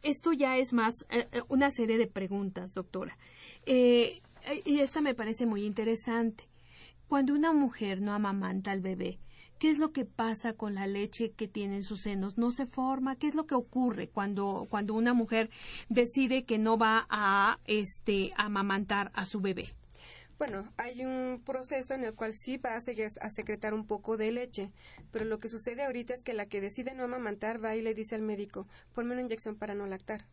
[0.02, 3.16] esto ya es más eh, eh, una serie de preguntas, doctora.
[4.64, 6.44] Y esta me parece muy interesante.
[7.08, 9.20] Cuando una mujer no amamanta al bebé,
[9.58, 12.36] ¿Qué es lo que pasa con la leche que tiene en sus senos?
[12.36, 13.16] ¿No se forma?
[13.16, 15.48] ¿Qué es lo que ocurre cuando, cuando una mujer
[15.88, 19.64] decide que no va a este, amamantar a su bebé?
[20.38, 24.30] Bueno, hay un proceso en el cual sí va a, a, secretar un poco de
[24.30, 24.70] leche,
[25.10, 27.94] pero lo que sucede ahorita es que la que decide no amamantar va y le
[27.94, 30.26] dice al médico, ponme una inyección para no lactar.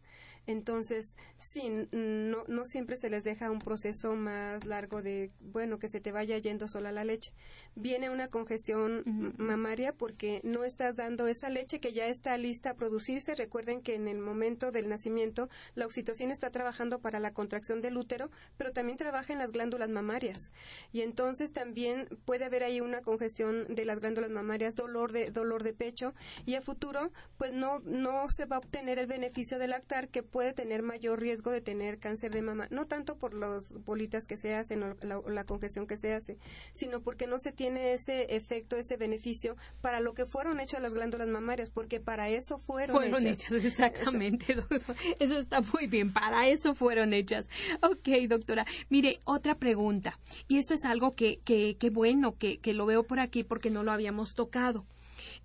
[0.45, 5.87] Entonces, sí, no, no siempre se les deja un proceso más largo de, bueno, que
[5.87, 7.31] se te vaya yendo sola la leche.
[7.75, 9.03] Viene una congestión
[9.37, 13.35] mamaria porque no estás dando esa leche que ya está lista a producirse.
[13.35, 17.97] Recuerden que en el momento del nacimiento la oxitocina está trabajando para la contracción del
[17.97, 20.51] útero, pero también trabaja en las glándulas mamarias.
[20.91, 25.63] Y entonces también puede haber ahí una congestión de las glándulas mamarias, dolor de, dolor
[25.63, 26.13] de pecho
[26.45, 30.23] y a futuro pues no, no se va a obtener el beneficio de lactar que
[30.33, 34.35] puede tener mayor riesgo de tener cáncer de mama, no tanto por las bolitas que
[34.35, 36.39] se hacen o la, congestión que se hace,
[36.73, 40.95] sino porque no se tiene ese efecto, ese beneficio para lo que fueron hechas las
[40.95, 43.51] glándulas mamarias, porque para eso fueron, fueron hechas.
[43.63, 44.95] exactamente, doctor.
[45.19, 47.47] Eso está muy bien, para eso fueron hechas.
[47.81, 48.65] Ok, doctora.
[48.89, 53.03] Mire, otra pregunta, y esto es algo que, que, que bueno, que, que lo veo
[53.03, 54.87] por aquí porque no lo habíamos tocado.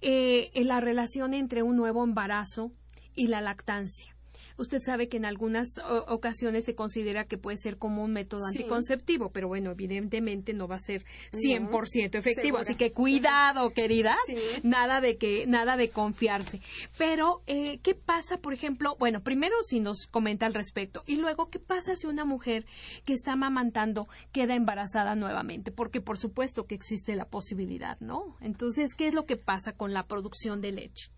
[0.00, 2.72] Eh, en la relación entre un nuevo embarazo
[3.14, 4.17] y la lactancia.
[4.58, 5.78] Usted sabe que en algunas
[6.08, 10.76] ocasiones se considera que puede ser como un método anticonceptivo, pero bueno, evidentemente no va
[10.76, 14.18] a ser 100% efectivo, así que cuidado, queridas,
[14.62, 16.60] nada de que nada de confiarse.
[16.96, 18.96] Pero eh, ¿qué pasa, por ejemplo?
[18.98, 22.66] Bueno, primero si nos comenta al respecto y luego qué pasa si una mujer
[23.04, 28.36] que está amamantando queda embarazada nuevamente, porque por supuesto que existe la posibilidad, ¿no?
[28.40, 31.10] Entonces, ¿qué es lo que pasa con la producción de leche?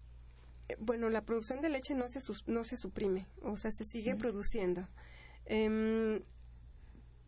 [0.79, 4.89] Bueno, la producción de leche no se, no se suprime, o sea, se sigue produciendo.
[5.47, 6.21] Em,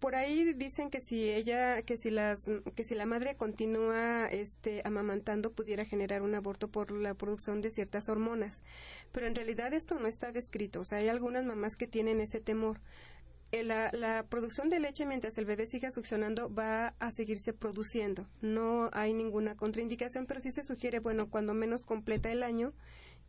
[0.03, 4.83] por ahí dicen que si ella, que si las, que si la madre continúa este,
[4.85, 8.63] amamantando pudiera generar un aborto por la producción de ciertas hormonas,
[9.13, 10.81] pero en realidad esto no está descrito.
[10.81, 12.81] O sea, hay algunas mamás que tienen ese temor.
[13.53, 18.27] Eh, la, la, producción de leche mientras el bebé siga succionando va a seguirse produciendo.
[18.41, 22.73] No hay ninguna contraindicación, pero sí se sugiere, bueno, cuando menos completa el año,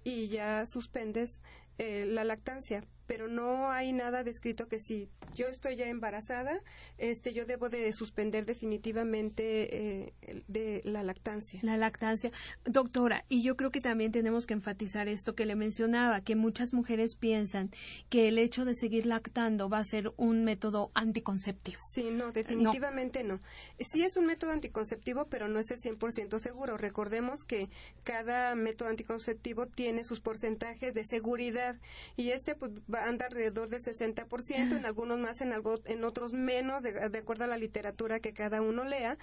[0.04, 1.41] y ya suspendes
[1.78, 6.62] eh, la lactancia, pero no hay nada descrito que si yo estoy ya embarazada,
[6.97, 11.60] este, yo debo de suspender definitivamente eh, de la lactancia.
[11.64, 12.32] La lactancia,
[12.66, 16.74] doctora, y yo creo que también tenemos que enfatizar esto que le mencionaba, que muchas
[16.74, 17.72] mujeres piensan
[18.10, 21.80] que el hecho de seguir lactando va a ser un método anticonceptivo.
[21.93, 23.39] Sí, no, definitivamente no.
[23.80, 26.78] Sí es un método anticonceptivo, pero no es el 100% seguro.
[26.78, 27.70] Recordemos que
[28.04, 31.78] cada método anticonceptivo tiene sus porcentajes de seguridad
[32.16, 36.84] y este pues anda alrededor del 60%, en algunos más, en, algo, en otros menos,
[36.84, 39.18] de, acuerdo a la literatura que cada uno lea,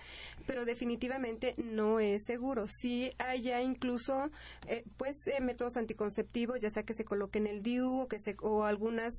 [0.47, 2.66] pero definitivamente no es seguro.
[2.68, 4.31] Sí hay ya incluso
[4.66, 8.37] eh, pues eh, métodos anticonceptivos, ya sea que se coloquen el DIU o, que se,
[8.41, 9.12] o algunas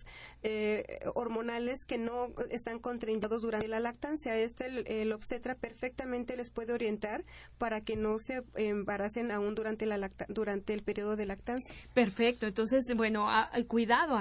[0.43, 4.37] eh, hormonales que no están contraindicados durante la lactancia.
[4.37, 4.65] Este
[5.01, 7.23] el, obstetra perfectamente les puede orientar
[7.57, 11.73] para que no se embaracen aún durante la durante el periodo de lactancia.
[11.93, 12.47] Perfecto.
[12.47, 13.27] Entonces, bueno, bueno,
[13.67, 14.15] cuidado,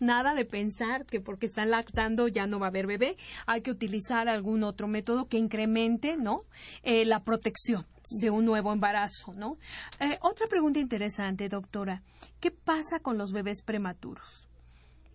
[0.00, 3.16] nada de pensar que porque están lactando ya no va a haber bebé.
[3.46, 6.42] Hay que utilizar algún otro método que incremente, ¿no?
[6.82, 7.86] Eh, la protección
[8.20, 9.58] de un nuevo embarazo, ¿no?
[10.00, 12.02] Eh, otra pregunta interesante, doctora.
[12.40, 14.45] ¿Qué pasa con los bebés prematuros?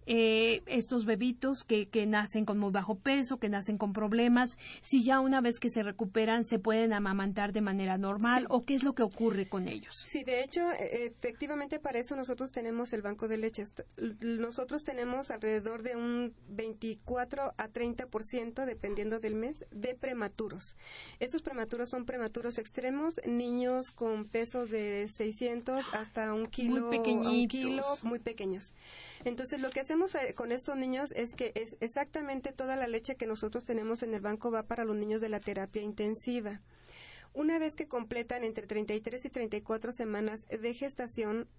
[0.05, 5.03] Eh, estos bebitos que, que, nacen con muy bajo peso, que nacen con problemas, si
[5.03, 8.83] ya una vez que se recuperan se pueden amamantar de manera normal o qué es
[8.83, 10.03] lo que ocurre con ellos.
[10.07, 13.63] Sí, de hecho, e, efectivamente para eso nosotros tenemos el banco de leche.
[14.21, 20.75] Nosotros tenemos alrededor de un 24 a 30%, dependiendo del mes, de prematuros.
[21.19, 27.47] Estos prematuros son prematuros extremos, niños con peso de 600 hasta un kilo, muy un
[27.47, 28.73] kilo muy pequeños.
[29.23, 33.17] Entonces, lo que hacemos eh, con estos niños es que es exactamente toda la leche
[33.17, 36.61] que nosotros tenemos en el banco va para los niños de la terapia intensiva.
[37.33, 41.49] Una vez que completan entre 33 y 34 semanas de gestación,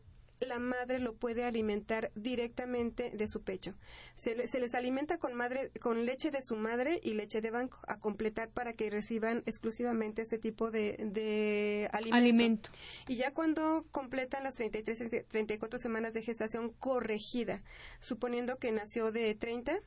[0.47, 3.75] la madre lo puede alimentar directamente de su pecho.
[4.15, 7.99] Se, les alimenta con, madre, con leche de su madre y leche de banco a
[7.99, 12.71] completar para que reciban exclusivamente este tipo de, de alimento.
[13.09, 17.63] Y ya cuando completan las 33, 34 semanas de gestación corregida,
[18.01, 19.81] suponiendo que nació de 30,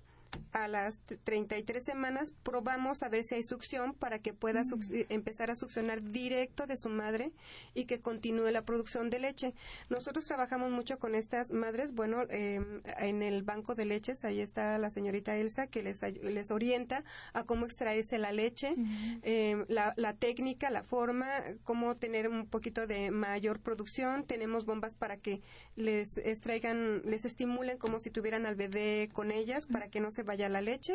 [0.51, 4.93] a las 33 semanas probamos a ver si hay succión para que pueda mm.
[4.93, 7.31] eh, empezar a succionar directo de su madre
[7.73, 9.53] y que continúe la producción de leche.
[9.89, 11.93] Nosotros trabajamos mucho con estas madres.
[11.93, 16.51] Bueno, em, en el banco de leches, ahí está la señorita Elsa que les, les
[16.51, 18.75] orienta a cómo extraerse la leche,
[19.21, 21.27] em, la, la técnica, la forma,
[21.63, 24.25] cómo tener un poquito de mayor producción.
[24.25, 25.41] Tenemos bombas para que
[25.75, 30.23] les extraigan, les estimulen como si tuvieran al bebé con ellas para que no se
[30.23, 30.93] vaya la leche.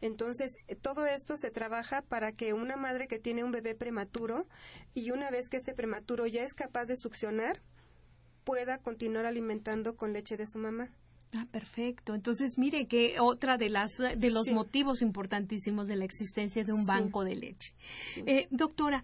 [0.00, 4.46] Entonces, todo esto se trabaja para que una madre que tiene un bebé prematuro
[4.94, 7.62] y una vez que este prematuro ya es capaz de succionar,
[8.44, 10.90] pueda continuar alimentando con leche de su mamá.
[11.36, 12.14] Ah, perfecto.
[12.14, 16.86] Entonces, mire que otra de las de los motivos importantísimos de la existencia de un
[16.86, 17.74] banco de leche.
[18.26, 19.02] Eh, doctora,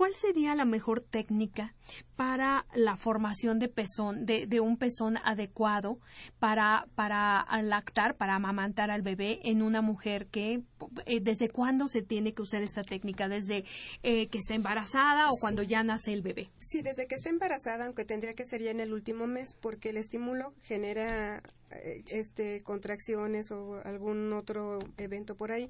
[0.00, 1.74] ¿cuál sería la mejor técnica
[2.16, 5.98] para la formación de pezón, de, un pezón adecuado
[6.38, 10.62] para, para lactar, para amamantar al bebé en una mujer que,
[11.04, 13.28] eh, ¿desde cuándo se tiene que usar esta técnica?
[13.28, 13.66] ¿Desde
[14.02, 16.48] eh, que está embarazada o cuando ya nace el bebé?
[16.60, 19.90] Sí, desde que está embarazada, aunque tendría que ser ya en el último mes, porque
[19.90, 21.42] el estímulo genera
[21.72, 25.68] eh, este contracciones o algún otro evento por ahí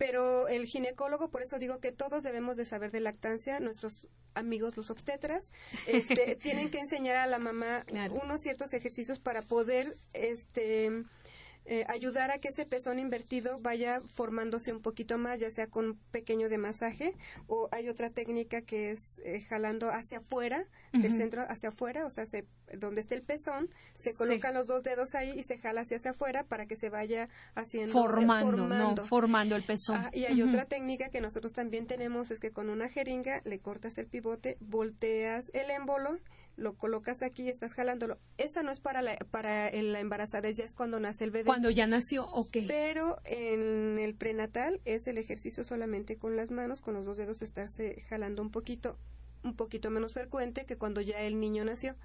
[0.00, 4.74] pero el ginecólogo, por eso digo que todos debemos de saber de lactancia, nuestros amigos
[4.78, 5.52] los obstetras,
[5.86, 7.84] este, tienen que enseñar a la mamá
[8.22, 11.04] unos ciertos ejercicios para poder este
[11.72, 15.90] eh, ayudar a que ese pezón invertido vaya formándose un poquito más, ya sea con
[15.90, 17.14] un pequeño de masaje
[17.46, 22.10] o hay otra técnica que es eh, jalando hacia afuera, del centro hacia afuera, o
[22.10, 22.24] sea,
[22.76, 26.10] donde esté el pezón, se colocan los dos dedos ahí y se jala hacia, hacia
[26.10, 29.54] afuera para que se vaya haciendo formando, formando.
[29.54, 29.96] el pezón.
[29.96, 33.60] Ah, y hay otra técnica que nosotros también tenemos, es que con una jeringa le
[33.60, 36.18] cortas el pivote, volteas el émbolo
[36.60, 38.18] lo colocas aquí y estás jalándolo.
[38.36, 41.46] Esta no es para la, para la embarazada, ya es cuando nace el bebé.
[41.46, 42.58] Cuando ya nació, ok.
[42.68, 47.42] Pero en el prenatal es el ejercicio solamente con las manos, con los dos dedos,
[47.42, 48.98] estarse jalando un poquito
[49.42, 51.96] un poquito menos frecuente que cuando ya el niño nació.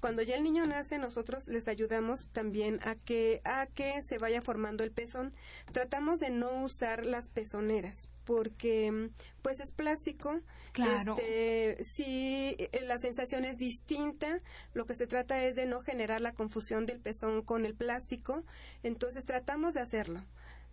[0.00, 4.42] Cuando ya el niño nace, nosotros les ayudamos también a que a que se vaya
[4.42, 5.34] formando el pezón.
[5.72, 9.10] Tratamos de no usar las pezoneras porque
[9.40, 10.40] pues es plástico.
[10.72, 11.16] Claro.
[11.16, 14.42] Este, si eh, la sensación es distinta,
[14.74, 18.44] lo que se trata es de no generar la confusión del pezón con el plástico,
[18.82, 20.22] entonces tratamos de hacerlo.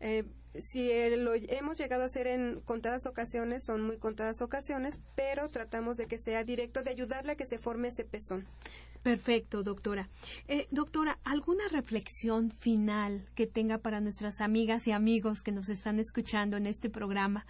[0.01, 0.25] Eh,
[0.55, 5.97] si lo hemos llegado a hacer en contadas ocasiones, son muy contadas ocasiones, pero tratamos
[5.97, 8.45] de que sea directo, de ayudarle a que se forme ese pezón.
[9.01, 10.09] Perfecto, doctora.
[10.47, 15.99] Eh, doctora, ¿alguna reflexión final que tenga para nuestras amigas y amigos que nos están
[15.99, 17.45] escuchando en este programa,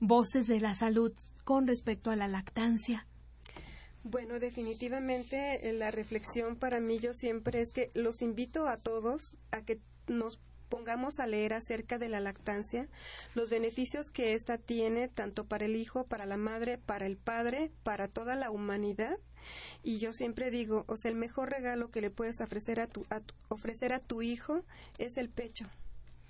[0.00, 1.12] Voces de la Salud,
[1.44, 3.06] con respecto a la lactancia?
[4.04, 9.36] Bueno, definitivamente eh, la reflexión para mí yo siempre es que los invito a todos
[9.50, 10.38] a que nos
[10.68, 12.88] pongamos a leer acerca de la lactancia,
[13.34, 17.70] los beneficios que ésta tiene tanto para el hijo, para la madre, para el padre,
[17.82, 19.18] para toda la humanidad
[19.82, 23.04] y yo siempre digo, o sea, el mejor regalo que le puedes ofrecer a tu,
[23.48, 24.64] ofrecer a tu hijo
[24.98, 25.66] es el pecho.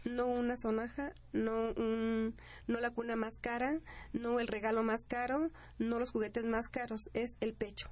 [0.05, 2.37] No una sonaja, no, un,
[2.67, 3.81] no la cuna más cara,
[4.13, 7.91] no el regalo más caro, no los juguetes más caros, es el pecho.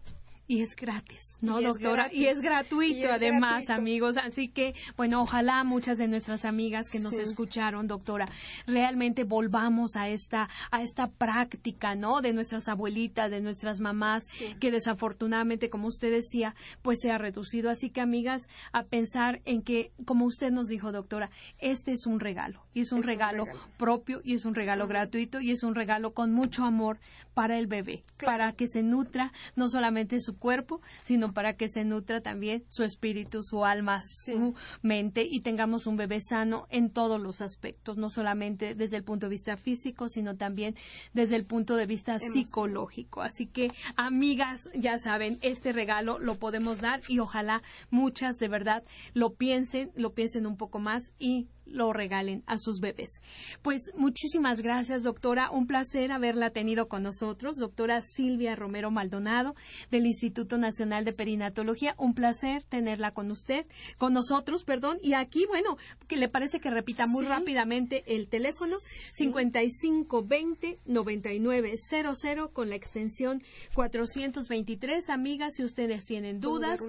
[0.49, 2.09] Y es gratis, ¿no, doctora?
[2.13, 4.17] y es gratuito, además, amigos.
[4.17, 8.29] Así que, bueno, ojalá muchas de nuestras amigas que nos escucharon, doctora,
[8.67, 12.21] realmente volvamos a esta, a esta práctica, ¿no?
[12.21, 14.25] De nuestras abuelitas, de nuestras mamás,
[14.61, 17.69] que desafortunadamente, como usted decía, pues se ha reducido.
[17.69, 22.21] Así que, amigas, a pensar en que, como usted nos dijo, doctora, este es un
[22.21, 22.65] regalo.
[22.73, 23.47] Y es un, regalo,
[23.79, 26.99] propio, y es un regalo gratuito, y es un regalo con mucho amor
[27.35, 31.85] para el bebé, para que se nutra no solamente su cuerpo, sino para que se
[31.85, 37.21] nutra también su espíritu, su alma, su mente y tengamos un bebé sano en todos
[37.21, 40.77] los aspectos, no solamente desde el punto de vista físico, sino también
[41.13, 43.23] desde el punto de vista psicológico.
[43.23, 48.85] Así que, amigas, ya saben, este regalo lo podemos dar y ojalá muchas de verdad
[49.15, 53.21] lo piensen, lo piensen un poco más y lo regalen a sus bebés.
[53.63, 55.51] Pues muchísimas gracias, doctora.
[55.51, 59.55] Un placer haberla tenido con nosotros, doctora Silvia Romero Maldonado,
[59.91, 61.95] del Instituto Nacional de Perinatología.
[61.99, 63.67] Un placer tenerla con usted,
[63.99, 64.99] con nosotros, perdón.
[65.03, 65.77] Y aquí, bueno,
[66.09, 68.77] que le parece que repita muy rápidamente el teléfono
[69.13, 73.43] 5520 9900 con la extensión
[73.75, 75.11] 423.
[75.11, 76.81] Amigas, si ustedes tienen dudas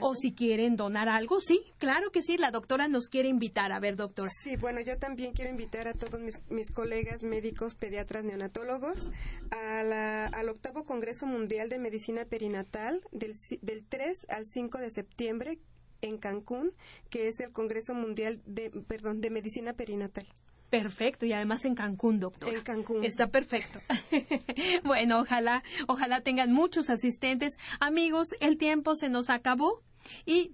[0.00, 2.36] o si quieren donar algo, sí, claro que sí.
[2.36, 3.72] La doctora nos quiere invitar.
[3.72, 4.25] A ver, doctora.
[4.42, 9.10] Sí, bueno, yo también quiero invitar a todos mis, colegas médicos, pediatras, neonatólogos
[9.50, 15.58] al octavo Congreso Mundial de Medicina Perinatal del, del 3 al 5 de septiembre
[16.02, 16.72] en Cancún,
[17.10, 20.26] que es el Congreso Mundial de, perdón, de Medicina Perinatal.
[20.70, 22.52] Perfecto, y además en Cancún, doctor.
[22.52, 23.04] En Cancún.
[23.04, 23.80] Está perfecto.
[24.84, 27.58] bueno, ojalá, ojalá tengan muchos asistentes.
[27.78, 29.82] Amigos, el tiempo se nos acabó
[30.24, 30.52] y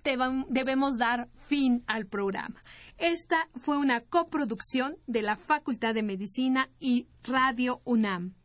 [0.48, 2.62] debemos dar fin al programa.
[3.02, 8.36] Esta fue una coproducción de la Facultad de Medicina y Radio UNAM.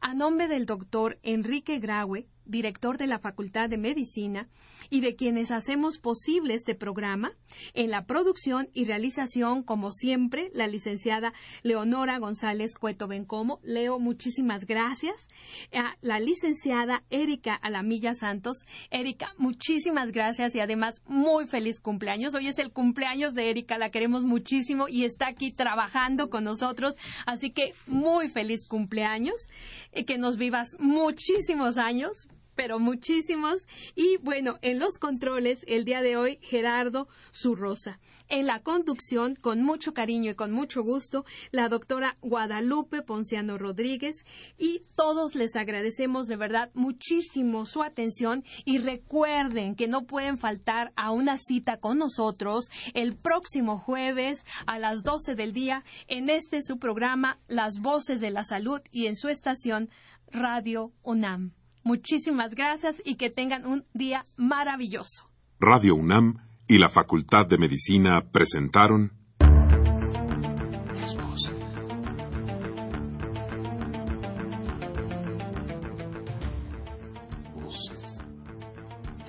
[0.00, 4.48] A nombre del doctor Enrique Graue, director de la Facultad de Medicina,
[4.90, 7.32] y de quienes hacemos posible este programa.
[7.74, 11.32] En la producción y realización, como siempre, la licenciada
[11.62, 13.60] Leonora González Cueto Bencomo.
[13.62, 15.28] Leo, muchísimas gracias.
[15.72, 18.58] A la licenciada Erika Alamilla Santos.
[18.90, 22.34] Erika, muchísimas gracias y además muy feliz cumpleaños.
[22.34, 26.94] Hoy es el cumpleaños de Erika, la queremos muchísimo y está aquí trabajando con nosotros.
[27.26, 29.48] Así que muy feliz cumpleaños.
[29.94, 33.66] y que nos vivas muchísimos años pero muchísimos.
[33.94, 38.00] Y bueno, en los controles el día de hoy, Gerardo Zurrosa.
[38.28, 44.24] En la conducción, con mucho cariño y con mucho gusto, la doctora Guadalupe Ponciano Rodríguez.
[44.58, 50.92] Y todos les agradecemos de verdad muchísimo su atención y recuerden que no pueden faltar
[50.96, 56.62] a una cita con nosotros el próximo jueves a las 12 del día en este
[56.62, 59.90] su programa Las Voces de la Salud y en su estación
[60.30, 61.65] Radio UNAM.
[61.86, 65.30] Muchísimas gracias y que tengan un día maravilloso.
[65.60, 71.54] Radio UNAM y la Facultad de Medicina presentaron Las voces.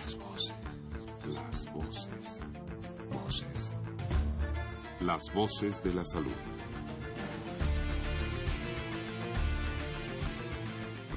[0.01, 0.51] Las voces.
[1.27, 1.71] las
[3.11, 3.75] Voces.
[4.99, 6.46] las voces de la salud.